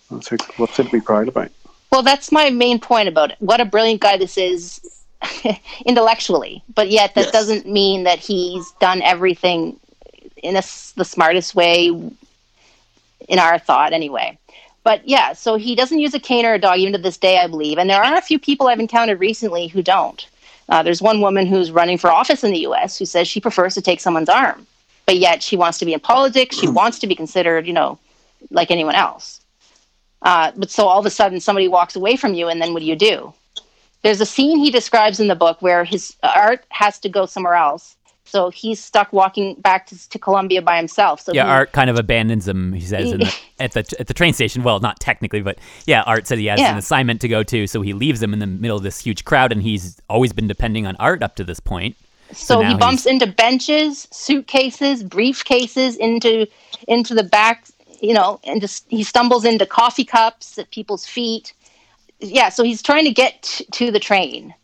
[0.08, 1.50] what's it, what's it to be proud about?
[1.92, 3.38] Well, that's my main point about it.
[3.40, 4.80] What a brilliant guy this is
[5.86, 7.32] intellectually, but yet that Yes.
[7.32, 9.80] doesn't mean that he's done everything
[10.42, 10.62] in a
[10.96, 11.88] the smartest way
[13.28, 14.38] in our thought, anyway.
[14.84, 17.38] But yeah, so he doesn't use a cane or a dog even to this day,
[17.38, 17.78] I believe.
[17.78, 20.26] And there are a few people I've encountered recently who don't.
[20.68, 22.98] Uh, there's one woman who's running for office in the U.S.
[22.98, 24.66] who says she prefers to take someone's arm,
[25.06, 26.56] but yet she wants to be in politics.
[26.56, 27.98] She wants to be considered, you know,
[28.50, 29.40] like anyone else.
[30.22, 32.80] Uh, but so all of a sudden somebody walks away from you, and then what
[32.80, 33.32] do you do?
[34.02, 37.54] There's a scene he describes in the book where his art has to go somewhere
[37.54, 37.96] else.
[38.32, 41.20] So he's stuck walking back to, to Columbia by himself.
[41.20, 42.72] So yeah, he- Art kind of abandons him.
[42.72, 44.62] He says in the, at the at the train station.
[44.62, 46.72] Well, not technically, but yeah, Art said he has Yeah.
[46.72, 49.26] an assignment to go to, so he leaves him in the middle of this huge
[49.26, 51.94] crowd, and he's always been depending on Art up to this point.
[52.32, 56.46] So, now he bumps he's- into benches, suitcases, briefcases, into
[56.88, 57.66] into the back,
[58.00, 61.52] you know, and just he stumbles into coffee cups at people's feet.
[62.20, 64.54] Yeah, so he's trying to get t- to the train.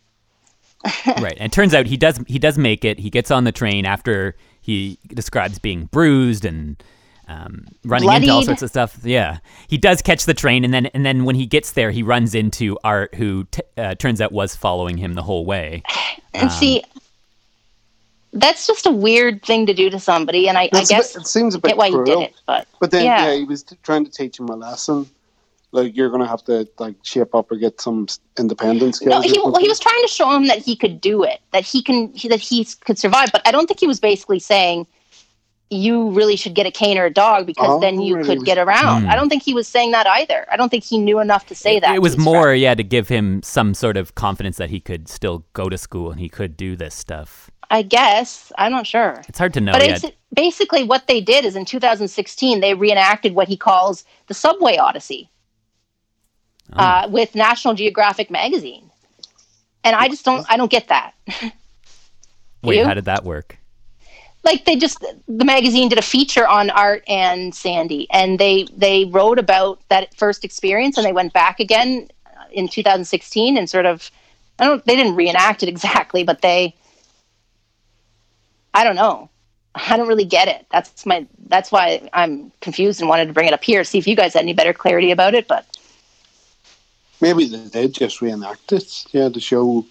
[1.07, 2.99] right, and it turns out he does he does make it.
[2.99, 6.83] He gets on the train after he describes being bruised and
[7.27, 8.99] um, running into all sorts of stuff.
[9.03, 12.03] Yeah, he does catch the train, and then and then when he gets there, he
[12.03, 15.83] runs into Art, who t- uh, turns out was following him the whole way.
[16.33, 16.85] And see,
[18.33, 21.27] that's just a weird thing to do to somebody, and I, I guess bit- it
[21.27, 22.05] seems a bit get why cruel.
[22.05, 23.27] he did it, but But then, yeah.
[23.27, 23.37] yeah.
[23.37, 25.09] he was trying to teach him a lesson.
[25.71, 29.11] Like you're going to have to like shape up or get some s- independent skills.
[29.11, 31.65] No, he, well, he was trying to show him that he could do it, that
[31.65, 33.29] he can, he, that he could survive.
[33.33, 34.87] But I don't think he was basically saying
[35.71, 38.37] you really should get a cane or a dog because Oh, then you really?
[38.37, 39.03] could get around.
[39.03, 39.11] Hmm.
[39.11, 40.47] I don't think he was saying that either.
[40.51, 41.95] I don't think he knew enough to say that.
[41.95, 42.61] It was more, friend.
[42.63, 46.11] yeah, to give him some sort of confidence that he could still go to school
[46.11, 47.51] and he could do this stuff.
[47.71, 48.51] I guess.
[48.57, 49.23] I'm not sure.
[49.29, 50.03] It's hard to know But yet.
[50.05, 54.79] it's, basically, what they did is in 2016 they reenacted what he calls the Subway
[54.79, 55.29] Odyssey
[56.73, 56.79] Oh.
[56.79, 58.91] uh, with National Geographic magazine,
[59.85, 60.47] and I just don't.
[60.51, 61.15] I don't get that.
[62.63, 62.85] Wait, you?
[62.85, 63.59] how did that work?
[64.45, 69.05] like they just the magazine did a feature on art and sandy and they they
[69.07, 72.09] wrote about that first experience and they went back again
[72.53, 74.11] in 2016 and sort of
[74.59, 76.75] i don't they didn't reenact it exactly but they
[78.75, 79.29] i don't know
[79.75, 83.49] i don't really get it that's my that's why i'm confused and wanted to bring
[83.49, 85.78] it up here see if you guys had any better clarity about it but
[87.21, 89.85] Maybe they did just reenact it, yeah, to show.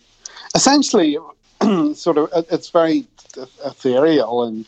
[0.55, 1.17] Essentially,
[1.93, 3.05] sort of, it's very
[3.65, 4.65] ethereal and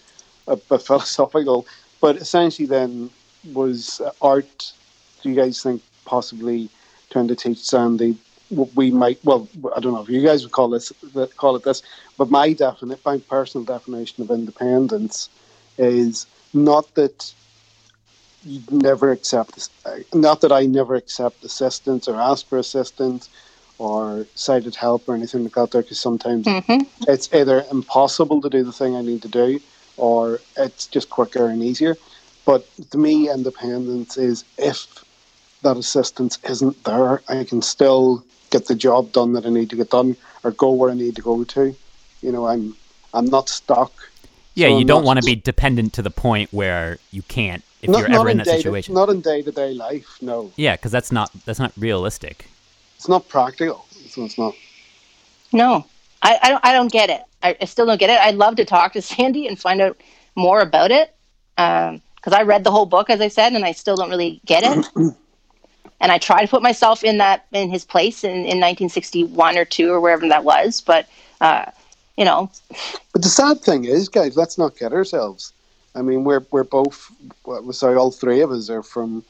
[0.47, 1.66] uh, a, a philosophical,
[2.01, 3.10] but essentially, then
[3.53, 4.74] was uh, art.
[5.22, 6.70] Do you guys think possibly
[7.10, 8.18] trying to teach Sandy?
[8.49, 10.91] what We might, well, I don't know if you guys would call this
[11.38, 11.84] call it this,
[12.18, 15.30] but my definite, my personal definition of independence
[15.78, 17.32] is not that
[18.43, 19.69] never accept this.
[20.13, 23.29] not that I never accept assistance or ask for assistance
[23.77, 26.85] or sighted help or anything like that there because sometimes Mhm.
[27.07, 29.59] it's either impossible to do the thing I need to do
[29.97, 31.97] or it's just quicker and easier.
[32.45, 34.87] But to me, independence is if
[35.63, 39.75] that assistance isn't there, I can still get the job done that I need to
[39.75, 41.77] get done or go where I need to go to.
[42.21, 42.77] You know, I'm
[43.13, 43.93] I'm not stuck.
[44.60, 47.64] Yeah, So you I'm don't want to be dependent to the point where you can't
[47.82, 48.93] if not, you're not ever in that day situation.
[48.93, 50.07] To, not in day to day life.
[50.22, 52.45] No, yeah, because that's not that's not realistic.
[52.97, 53.86] it's not practical.
[54.10, 54.53] So it's not.
[55.53, 55.86] no
[56.22, 58.55] i i don't, I don't get it I, I still don't get it i'd love
[58.57, 59.97] to talk to sandy and find out
[60.36, 61.16] more about it
[61.55, 64.64] because i read the whole book as i said and i still don't really get
[64.64, 64.86] it
[66.01, 69.66] and i try to put myself in that in his place in, in 1961 or
[69.66, 71.07] 2 or wherever that was but
[71.41, 71.66] uh,
[72.20, 72.51] you know
[73.13, 75.53] But the sad thing is, guys, let's not get ourselves.
[75.95, 77.11] I mean, we're we're both.
[77.45, 79.24] Well, sorry, all three of us are from,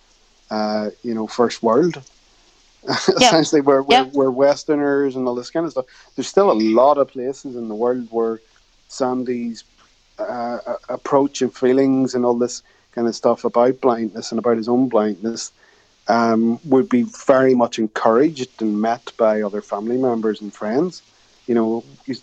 [0.51, 2.01] uh, you know, first world.
[2.89, 5.87] Essentially, we're we're, we're Westerners and all this kind of stuff.
[6.15, 8.41] There's still a lot of places in the world where
[8.89, 9.63] Sandy's
[10.19, 10.59] uh,
[10.89, 12.63] approach and feelings and all this
[12.93, 15.51] kind of stuff about blindness and about his own blindness
[16.09, 21.01] um, would be very much encouraged and met by other family members and friends.
[21.49, 22.15] You know, you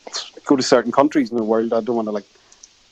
[0.45, 1.73] go to certain countries in the world.
[1.73, 2.29] I don't want to like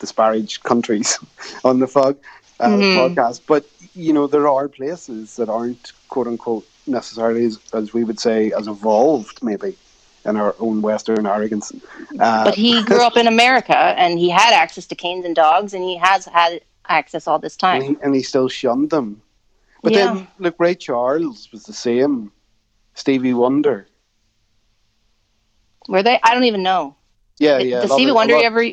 [0.00, 1.20] disparage countries
[1.64, 2.18] on the fog
[2.58, 7.94] uh, podcast, but you know, there are places that aren't quote unquote necessarily as, as
[7.94, 9.76] we would say as evolved maybe
[10.24, 11.72] in our own Western arrogance.
[12.18, 15.72] Uh, But he grew up in America and he had access to canes and dogs
[15.72, 17.82] and he has had access all this and time.
[17.82, 19.22] he, and he still shunned them.
[19.84, 20.14] But Yeah.
[20.14, 22.32] then, look, Ray Charles was the same.
[22.94, 23.86] Stevie Wonder.
[25.88, 26.18] Were they?
[26.22, 26.96] I don't even know.
[27.38, 27.78] Yeah, yeah.
[27.78, 28.64] a Does Stevie of- Wonder lot- ever?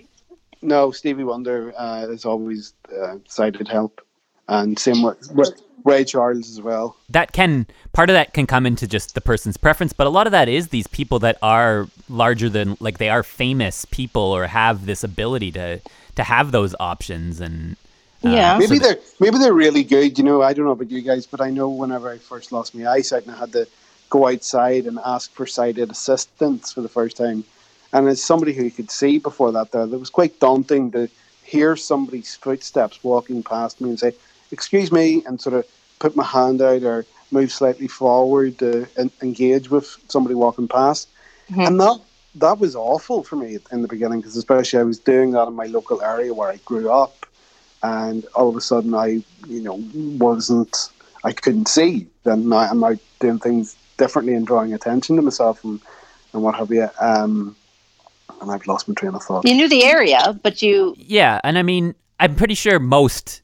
[0.62, 4.01] No, Stevie Wonder uh, has always uh, sighted help,
[4.47, 6.95] and same with with Ray Charles as well.
[7.09, 10.28] that can part of that can come into just the person's preference but a lot
[10.28, 14.45] of that is these people that are larger than like they are famous people or
[14.45, 15.82] have this ability to
[16.16, 17.76] to have those options and
[18.24, 18.57] uh, Yeah.
[18.59, 20.20] Maybe so they're maybe they're really good.
[20.20, 22.76] You know, I don't know about you guys, but I know whenever I first lost
[22.76, 23.68] my eyesight and I had to
[24.12, 27.43] go outside and ask for sighted assistance for the first time,
[27.93, 31.09] and as somebody who could see before that, there, it was quite daunting to
[31.43, 34.14] hear somebody's footsteps walking past me and say,
[34.51, 35.66] "Excuse me," and sort of
[35.97, 38.88] put my hand out or move slightly forward to
[39.22, 41.07] engage with somebody walking past,
[41.49, 41.62] mm-hmm.
[41.62, 41.99] and that
[42.36, 45.53] that was awful for me in the beginning because especially I was doing that in
[45.53, 47.26] my local area where I grew up
[47.84, 50.89] and all of a sudden I, you know, wasn't,
[51.24, 52.07] I couldn't see.
[52.24, 55.80] Then now I'm out doing things differently and drawing attention to myself and,
[56.34, 56.89] and what have you.
[56.99, 57.56] Um,
[58.41, 59.47] and I've lost my train of thought.
[59.47, 63.41] You knew the area, but you Yeah, and I mean, I'm pretty sure most.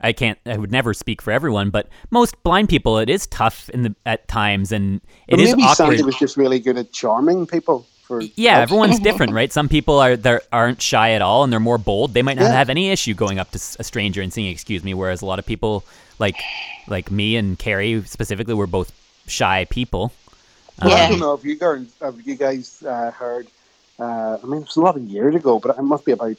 [0.00, 0.38] I can't.
[0.46, 3.94] I would never speak for everyone, but most blind people, it is tough in the
[4.06, 5.76] at times, and it But is maybe awkward.
[5.76, 7.84] Sandy was just really good at charming people.
[8.06, 9.52] For yeah, everyone's different, right?
[9.52, 12.14] Some people are there aren't shy at all, and they're more bold.
[12.14, 12.52] They might not Yeah.
[12.62, 15.40] have any issue going up to a stranger and saying "excuse me," whereas a lot
[15.40, 15.84] of people,
[16.20, 16.36] like
[16.86, 18.92] like me and Carrie specifically, we're both
[19.30, 20.12] shy people.
[20.82, 23.48] Well, I don't know if you guys, if you guys uh, heard.
[23.98, 26.36] Uh, I mean, it was a lot of years ago, but it must be about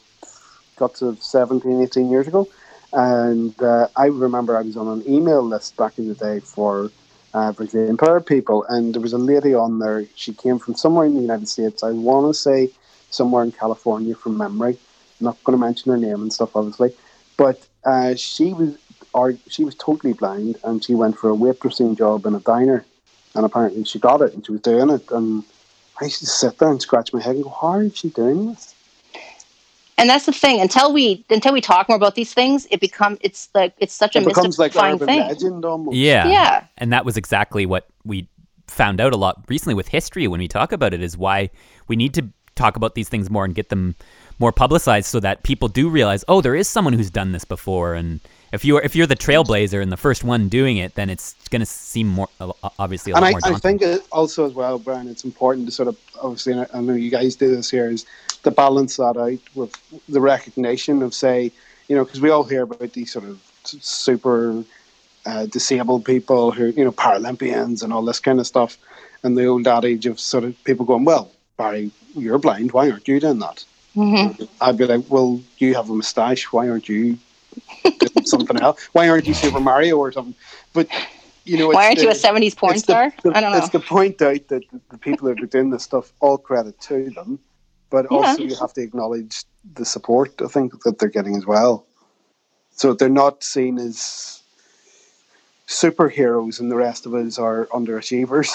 [0.77, 2.47] got to 17, 18 years ago.
[2.93, 6.89] And uh, I remember I was on an email list back in the day for
[7.33, 10.05] uh, visually impaired people, and there was a lady on there.
[10.15, 11.83] She came from somewhere in the United States.
[11.83, 12.71] I want to say
[13.11, 14.77] somewhere in California from memory.
[15.19, 16.93] I'm not going to mention her name and stuff, obviously,
[17.37, 18.75] but uh, she was
[19.14, 22.86] or she was totally blind, and she went for a waitressing job in a diner
[23.36, 25.43] and apparently she got it and she was doing it and
[26.01, 28.47] I used to sit there and scratch my head and go, How is she doing
[28.47, 28.74] this?
[29.97, 30.62] and that's the thing.
[30.62, 34.16] Until we until we talk more about these things, it become it's like it's such
[34.16, 35.20] a It becomes like an urban thing.
[35.20, 35.95] legend almost.
[35.95, 36.64] Yeah, Yeah.
[36.78, 38.28] and that was exactly what we
[38.68, 41.01] found out a lot recently with history when we talk about it.
[41.01, 41.49] Is why
[41.88, 43.95] we need to talk about these things more and get them
[44.39, 47.93] more publicized so that people do realize, oh, there is someone who's done this before,
[47.93, 48.22] and
[48.52, 51.62] if you're if you're the trailblazer and the first one doing it, then it's going
[51.62, 54.54] to seem more uh, obviously a And lot I, more I think it also as
[54.54, 57.54] well, Brian, it's important to sort of obviously and I I know you guys do
[57.56, 58.06] this here is
[58.43, 59.76] to balance that out with
[60.08, 61.52] the recognition of say,
[61.88, 64.64] you know, because we all hear about these sort of super
[65.26, 68.78] uh, disabled people who, you know, Paralympians and all this kind of stuff.
[69.22, 73.08] And the old adage of sort of people going, Well, Barry, you're blind, why aren't
[73.08, 73.66] you doing that?
[73.95, 74.43] Mm-hmm.
[74.62, 76.45] I'd be like, well, you have a moustache.
[76.52, 77.20] Why aren't you doing
[78.26, 78.80] something else?
[78.93, 80.36] Why aren't you Super Mario or something?
[80.74, 80.88] But
[81.45, 83.14] you know, Why aren't you a '70s porn it's the- star?
[83.24, 83.58] the- I don't know.
[83.58, 87.10] It's to point out that the people that are doing this stuff, all credit to
[87.12, 87.39] them,
[87.89, 88.18] but Yeah.
[88.18, 89.43] also you have to acknowledge
[89.74, 91.86] the support I think that they're getting as well.
[92.72, 94.41] So they're not seen as
[95.68, 98.50] superheroes, and the rest of us are underachievers.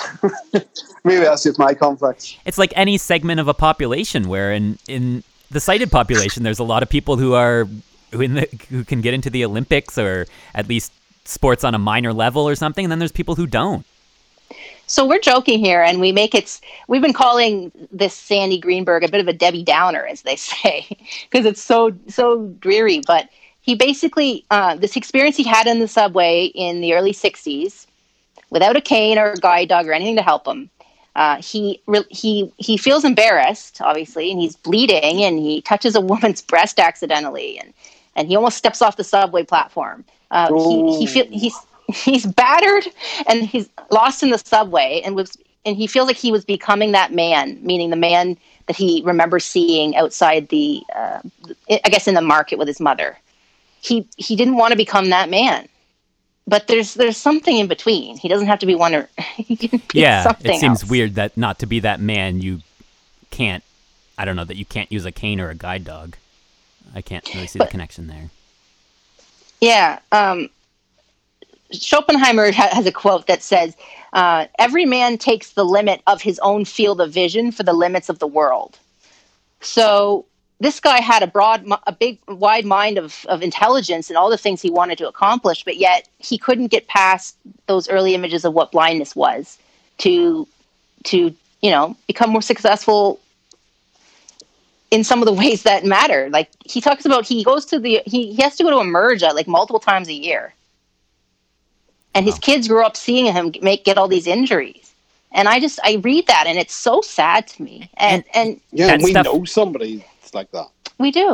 [1.05, 2.37] Maybe that's just my complex.
[2.45, 6.65] it's like any segment of a population where in in the sighted population there's a
[6.65, 7.69] lot of people who are
[8.15, 10.93] who in the who can get into the Olympics or at least
[11.25, 13.85] sports on a minor level or something and then there's people who don't.
[14.87, 16.61] So we're joking here, and we make it.
[16.89, 20.87] We've been calling this Sandy Greenberg a bit of a Debbie Downer, as they say,
[21.31, 23.01] because it's so so dreary.
[23.07, 23.29] But
[23.63, 27.87] he basically uh, this experience he had in the subway in the early '60s,
[28.51, 30.69] without a cane or a guide dog or anything to help him.
[31.17, 36.01] Uh, he re- he he feels embarrassed, obviously, and he's bleeding, and he touches a
[36.01, 37.73] woman's breast accidentally, and
[38.17, 40.05] and he almost steps off the subway platform.
[40.31, 41.57] Uh, he he feel, he's
[41.89, 42.87] he's battered
[43.27, 45.37] and he's lost in the subway and was
[45.67, 48.37] and he feels like he was becoming that man meaning the man
[48.67, 51.21] that he remembers seeing outside the uh,
[51.71, 53.19] i guess in the market with his mother
[53.83, 55.69] he he didn't want to become that man
[56.47, 59.79] but there's there's something in between he doesn't have to be one or he can
[59.93, 60.91] be yeah, something it seems else.
[60.91, 62.61] weird that not to be that man you
[63.31, 63.63] can't
[64.17, 66.17] I don't know that you can't use a cane or a guide dog.
[66.95, 68.31] I can't really see the connection there.
[69.61, 69.99] Yeah.
[70.13, 70.51] Um,
[71.73, 73.77] Schopenhauer ha- has a quote that says,
[74.13, 78.09] uh, every man takes the limit of his own field of vision for the limits
[78.09, 78.79] of the world.
[79.61, 80.27] So
[80.61, 84.39] this guy had a broad, a big, wide mind of, of intelligence and all the
[84.39, 88.55] things he wanted to accomplish, but yet he couldn't get past those early images of
[88.55, 89.59] what blindness was
[89.99, 90.47] to,
[91.05, 93.19] to you know, become more successful
[94.95, 96.29] in some of the ways that matter.
[96.31, 99.35] Like he talks about, he goes to the, he, he has to go to Emerja
[99.35, 100.55] like multiple times a year
[102.15, 104.95] and his kids grew up seeing him make get all these injuries
[105.33, 108.93] and i just i read that and it's so sad to me and and Yeah,
[108.93, 110.69] and we stuff- know somebody that's like that.
[110.99, 111.29] we do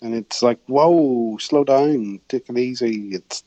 [0.00, 2.94] And it's like, whoa, slow down, take it easy.
[3.18, 3.42] It's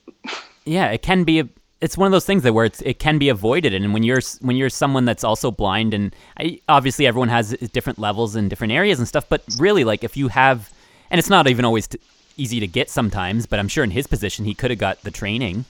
[0.66, 1.46] Yeah, it can be a.
[1.82, 4.21] It's one of those things that where it's it can be avoided, and when you're
[4.41, 8.71] when you're someone that's also blind, and I, obviously everyone has different levels in different
[8.73, 10.71] areas and stuff, but really, like if you have,
[11.09, 11.99] and it's not even always t-
[12.38, 15.11] easy to get sometimes, but I'm sure in his position he could have got the
[15.11, 15.65] training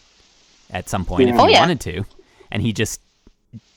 [0.69, 1.59] at some point if he Oh, yeah.
[1.61, 2.03] wanted to,
[2.51, 2.99] and he just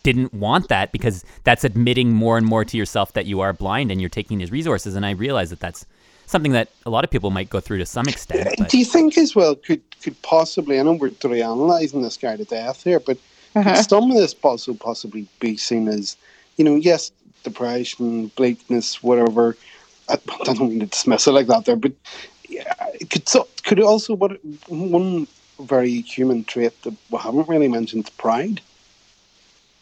[0.03, 3.91] didn't want that because that's admitting more and more to yourself that you are blind
[3.91, 5.87] and you're taking his resources, and I realize that that's
[6.35, 8.49] something that a lot of people might go through to some extent.
[8.59, 10.80] But Do you think as well could could possibly?
[10.80, 13.18] I know we're sort of analysing this guy to death here, but
[13.53, 13.82] could uh-huh.
[13.85, 16.16] some of this also possibly be seen as,
[16.57, 17.12] you know, yes,
[17.45, 19.57] depression, bleakness, whatever.
[20.09, 21.93] I, I don't mean to dismiss it like that there, but
[22.49, 24.32] yeah, it could so could also what
[24.66, 25.28] one
[25.61, 28.61] very human trait that we haven't really mentioned is pride.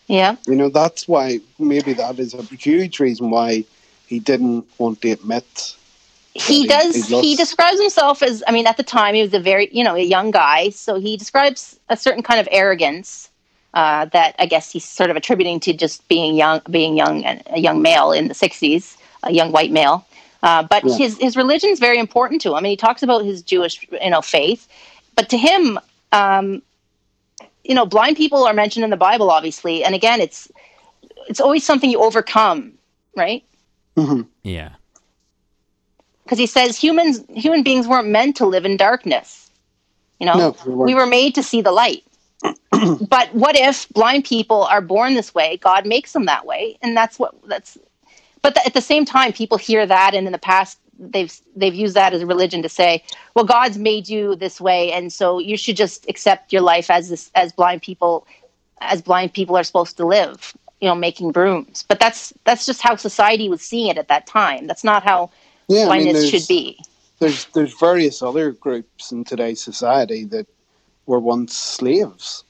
[0.07, 3.65] yeah You know, that's why maybe that is a huge reason why
[4.07, 5.77] he didn't want to admit.
[6.35, 9.35] He he- does he he describes himself as i mean at the time he was
[9.35, 13.31] a very you know a young guy so he describes a certain kind of arrogance
[13.75, 17.43] uh, that i guess he's sort of attributing to just being young being young and
[17.51, 20.07] a young male in the 60s a young white male
[20.43, 20.97] uh, but Yeah.
[20.97, 24.11] his his religion is very important to him and he talks about his jewish you
[24.11, 24.69] know faith
[25.17, 25.79] but to him
[26.13, 26.63] um,
[27.65, 30.51] you know blind people are mentioned in the bible obviously and again it's
[31.29, 32.73] it's always something you overcome
[33.17, 33.45] right
[34.43, 34.71] yeah.
[36.33, 39.51] Because he says humans human beings weren't meant to live in darkness.
[40.19, 42.05] You know No, we were made to see the light.
[43.09, 46.79] But what if blind people are born this way god makes them that way?
[46.81, 47.77] And that's what that's
[48.41, 51.75] but th- at the same time people hear that and in the past they've they've
[51.75, 53.05] used that as a religion to say
[53.35, 57.11] well god's made you this way and so you should just accept your life as
[57.11, 58.27] this as blind people
[58.81, 61.85] as blind people are supposed to live you know making brooms.
[61.89, 64.67] But that's that's just how society was seeing it at that time.
[64.67, 65.31] That's not how
[65.69, 66.79] Yeah, I mean, blindness there's- should be
[67.19, 70.47] there's there's various other groups in today's society that
[71.07, 72.45] were once slaves.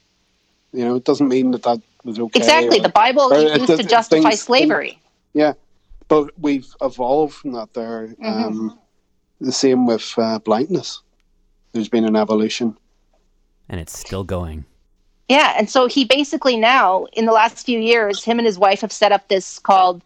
[0.73, 2.39] You know, it doesn't mean that that was okay.
[2.39, 4.99] exactly or- the bible or is used to justify things- slavery
[5.35, 5.53] Yeah,
[6.09, 7.75] but we've evolved from that.
[7.75, 8.45] There, Mm-hmm.
[8.45, 8.79] um,
[9.41, 11.01] the same with uh, blindness.
[11.73, 12.77] There's been an evolution.
[13.69, 14.65] And it's still going.
[15.29, 18.81] Yeah, and so he basically now, in the last few years, him and his wife
[18.83, 20.03] have set up this called,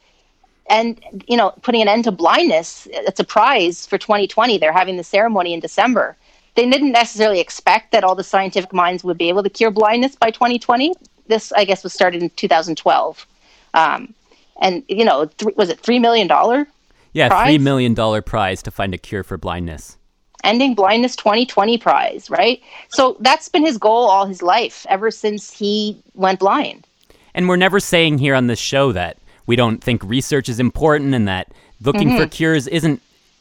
[0.69, 2.89] and you know, putting an end to blindness.
[2.91, 4.59] It's a prize for 2020.
[4.59, 6.17] They're having the ceremony in December.
[6.55, 10.17] They didn't necessarily expect that all the scientific minds would be able to cure blindness
[10.17, 10.95] by 2020.
[11.29, 13.27] This, I guess, was started in 2012,
[13.75, 14.15] um,
[14.61, 16.67] and you know, th- was it three million dollar
[17.13, 17.47] Yeah, Prize?
[17.47, 19.97] three million dollar prize to find a cure for blindness.
[20.45, 22.61] ending blindness 2020 prize, right?
[22.89, 26.87] So that's been his goal all his life, ever since he went blind.
[27.35, 31.15] And we're never saying here on this show that we don't think research is important
[31.15, 31.49] and that
[31.81, 32.19] looking Mm-hmm.
[32.19, 33.01] for cures isn't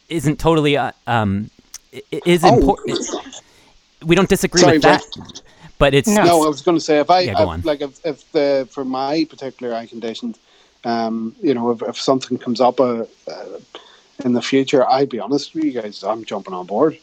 [0.09, 1.49] isn't totally uh, um
[1.93, 2.55] i- i- is Oh.
[2.57, 2.99] important.
[4.05, 5.01] We don't disagree Sorry, with that,
[5.79, 6.23] but it's No.
[6.23, 7.61] No, I was going to say if I, Yeah, go if- on.
[7.61, 10.35] like if, if the for my particular eye condition,
[10.83, 13.45] um, you know, if, if something comes up uh, uh,
[14.23, 16.99] in the future, I'd be honest with you guys, I'm jumping on board.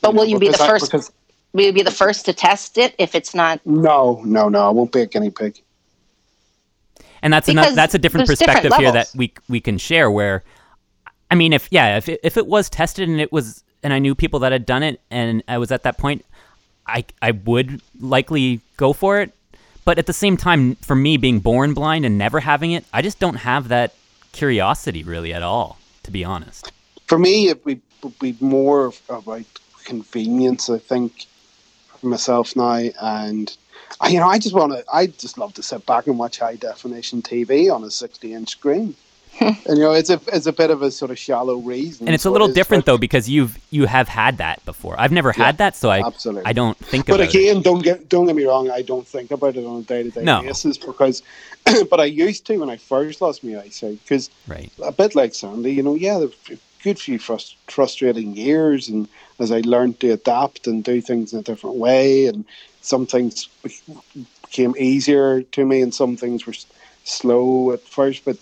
[0.00, 0.84] But will you be the Because I- first?
[0.90, 1.12] because-
[1.52, 3.60] will you be the first to test it if it's not?
[3.64, 5.62] no, no, no, I won't be a guinea pig.
[7.26, 10.08] And that's another that's a different there's different perspective here that we we can share.
[10.08, 10.44] Where,
[11.28, 13.98] I mean, if yeah, if it, if it was tested and it was and I
[13.98, 16.24] knew people that had done it and I was at that point,
[16.86, 19.32] I I would likely go for it.
[19.84, 23.02] But at the same time, for me being born blind and never having it, I
[23.02, 23.92] just don't have that
[24.30, 26.70] curiosity really at all, to be honest.
[27.08, 29.46] For me, it would would be more of- about
[29.84, 31.26] convenience, I think,
[31.98, 32.88] for myself now.
[33.00, 33.65] And, I,
[34.10, 36.56] you know, I just want to, I just love to sit back and watch high
[36.56, 38.94] definition TV on a 60 inch screen.
[39.40, 42.08] and, you know, it's a, it's a bit of a sort of shallow reason.
[42.08, 44.98] And it's a little different like- though because you've you have had that before.
[44.98, 46.44] I've never had that, so I absolutely.
[46.46, 47.34] I don't think But about it.
[47.34, 48.70] again, don't get don't get me wrong.
[48.70, 50.40] I don't think about it on a day to day No.
[50.40, 51.22] basis because,
[51.90, 54.72] but I used to when I first lost my eyesight because Right.
[54.82, 59.06] a bit like Sandy, you know, yeah, the a good few frust- frustrating years, and
[59.38, 62.46] as I learned to adapt and do things in a different way, and
[62.86, 63.48] some things
[64.44, 66.54] became easier to me, and some things were
[67.04, 68.24] slow at first.
[68.24, 68.36] But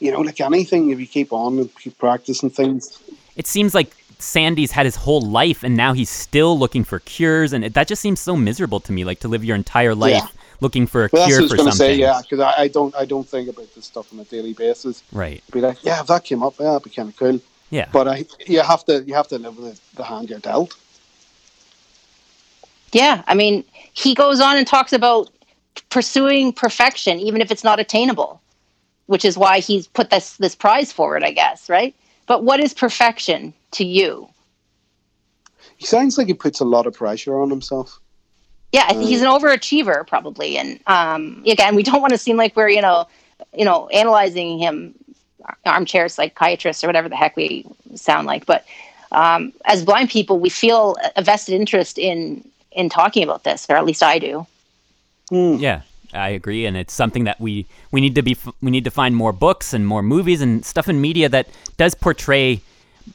[0.00, 2.98] you know, like anything, if you keep on and keep practicing things,
[3.36, 7.52] It seems like Sandy's had his whole life, and now he's still looking for cures,
[7.52, 9.04] and it, that just seems so miserable to me.
[9.04, 10.26] Like to live your entire life Yeah.
[10.60, 11.96] looking for a Well, that's cure what I was for going to something.
[11.96, 14.52] say, yeah, because I, I don't, I don't think about this stuff on a daily
[14.52, 15.02] basis.
[15.12, 15.42] Right.
[15.52, 17.40] Be like, yeah, if that came up, yeah, it'd be kind of cool.
[17.70, 17.88] Yeah.
[17.92, 20.74] But I, you have to, you have to live with the hand you're dealt.
[22.94, 25.28] Yeah, I mean, he goes on and talks about
[25.90, 28.40] pursuing perfection, even if it's not attainable,
[29.06, 31.94] which is why he's put this this prize forward, I guess, right?
[32.26, 34.28] But what is perfection to you?
[35.76, 38.00] He sounds like he puts a lot of pressure on himself.
[38.72, 40.56] Yeah, I he's an overachiever, probably.
[40.56, 43.08] And um, again, we don't want to seem like we're you know,
[43.52, 44.94] you know, analyzing him,
[45.66, 47.66] armchair psychiatrists or whatever the heck we
[47.96, 48.46] sound like.
[48.46, 48.64] But
[49.10, 53.76] um, as blind people, we feel a vested interest in in talking about this, or
[53.76, 54.46] at least I do.
[55.30, 55.56] Hmm.
[55.56, 58.90] Yeah, I agree, and it's something that we we need to be we need to
[58.90, 62.60] find more books and more movies and stuff in media that does portray.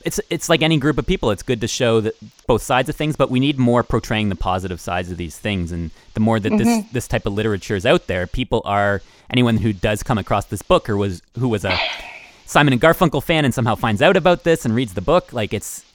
[0.06, 1.32] It's it's like any group of people.
[1.32, 4.36] It's good to show that both sides of things, but we need more portraying the
[4.36, 5.72] positive sides of these things.
[5.72, 6.90] And the more that this mm-hmm.
[6.92, 10.62] this type of literature is out there, people are anyone who does come across this
[10.62, 11.78] book or was who was a
[12.46, 15.54] Simon and Garfunkel fan and somehow finds out about this and reads the book, like
[15.54, 15.86] it's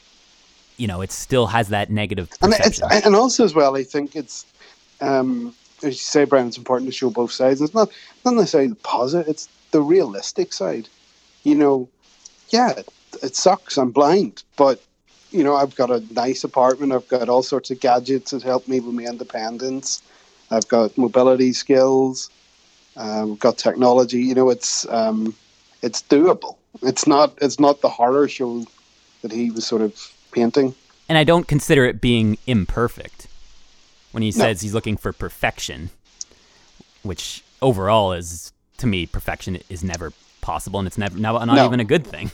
[0.77, 2.89] you know it still has that negative And perception.
[3.05, 4.45] and also as well, I think it's,
[5.01, 7.61] um, as you say, Brian, it's important to show both sides.
[7.61, 7.91] It's not
[8.25, 10.89] not necessarily the positive; it's the realistic side.
[11.45, 11.89] You know,
[12.49, 12.89] yeah, it,
[13.23, 13.77] it sucks.
[13.79, 14.81] I'm blind, but
[15.31, 16.93] you know, I've got a nice apartment.
[16.93, 20.01] I've got all sorts of gadgets that help me with my independence.
[20.51, 22.31] I've got mobility skills.
[22.97, 24.21] Um, I've got technology.
[24.23, 25.35] You know, it's um,
[25.83, 26.57] it's doable.
[26.83, 28.65] It's not it's not the horror show
[29.23, 29.95] that he was sort of
[30.35, 30.75] painting.
[31.09, 33.27] and I don't consider it being imperfect
[34.13, 34.45] when he No.
[34.45, 35.91] says he's looking for perfection,
[37.03, 41.65] which overall is to me perfection is never possible and it's never not, not No.
[41.67, 42.31] even a good thing.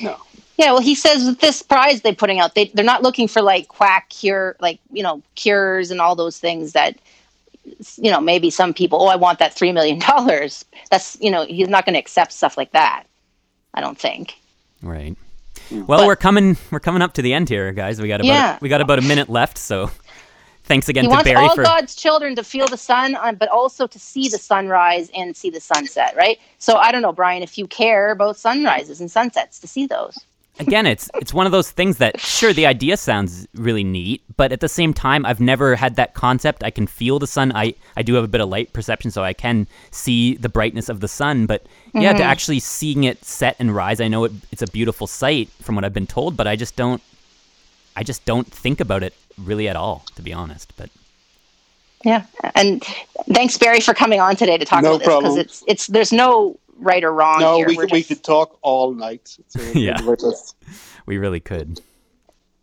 [0.00, 0.16] No.
[0.58, 3.42] Yeah, well, he says with this prize they're putting out, they they're not looking for
[3.42, 6.96] like quack cure, like you know cures and all those things that
[7.96, 9.02] you know maybe some people.
[9.02, 10.64] Oh, I want that three million dollars.
[10.90, 13.04] That's you know he's not going to accept stuff like that.
[13.74, 14.34] I don't think.
[14.82, 15.14] Right.
[15.70, 18.00] Well, But- we're coming we're coming up to the end here, guys.
[18.00, 18.56] We got about Yeah.
[18.56, 19.90] a, we got about a minute left, so
[20.64, 23.32] thanks again he to wants Barry all for God's children to feel the sun, uh,
[23.32, 26.14] but also to see the sunrise and see the sunset.
[26.16, 26.38] Right.
[26.58, 30.18] So I don't know, Brian, if you care about sunrises and sunsets, to see those.
[30.58, 34.52] Again, it's it's one of those things that sure the idea sounds really neat, but
[34.52, 36.64] at the same time, I've never had that concept.
[36.64, 37.52] I can feel the sun.
[37.54, 40.88] I I do have a bit of light perception, so I can see the brightness
[40.88, 41.46] of the sun.
[41.46, 42.28] But yeah, to mm-hmm.
[42.28, 45.84] actually seeing it set and rise, I know it, it's a beautiful sight from what
[45.84, 47.02] I've been told, but I just don't.
[47.94, 50.72] I just don't think about it really at all, to be honest.
[50.76, 50.90] But
[52.04, 52.82] Yeah, and
[53.32, 56.12] thanks Barry for coming on today to talk No about this because it's it's there's
[56.12, 57.66] no right or wrong No, here.
[57.68, 59.36] we We're could, we could talk all night.
[59.48, 60.00] So Yeah.
[60.04, 60.56] we're just-
[61.06, 61.80] we really could.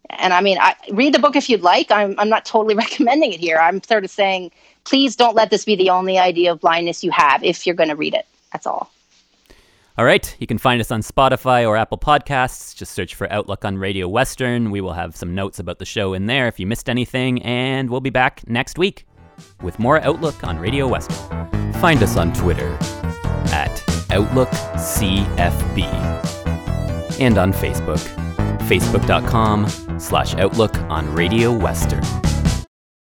[0.10, 1.90] and I mean, I read the book if you'd like.
[1.92, 3.58] I'm I'm not totally recommending it here.
[3.58, 4.52] I'm sort of saying,
[4.84, 7.90] please don't let this be the only idea of blindness you have if you're going
[7.90, 8.26] to read it.
[8.52, 8.92] That's all.
[9.96, 12.76] All right, you can find us on Spotify or Apple Podcasts.
[12.76, 14.72] Just search for Outlook on Radio Western.
[14.72, 17.90] We will have some notes about the show in there if you missed anything, and
[17.92, 19.06] we'll be back next week
[19.62, 21.74] with more Outlook on Radio Western.
[21.74, 22.76] Find us on Twitter
[23.54, 23.73] at
[24.14, 25.84] OutlookCFB
[27.20, 28.00] and on Facebook,
[28.68, 29.68] facebook.com
[30.00, 32.33] slash Outlook on Radio Western.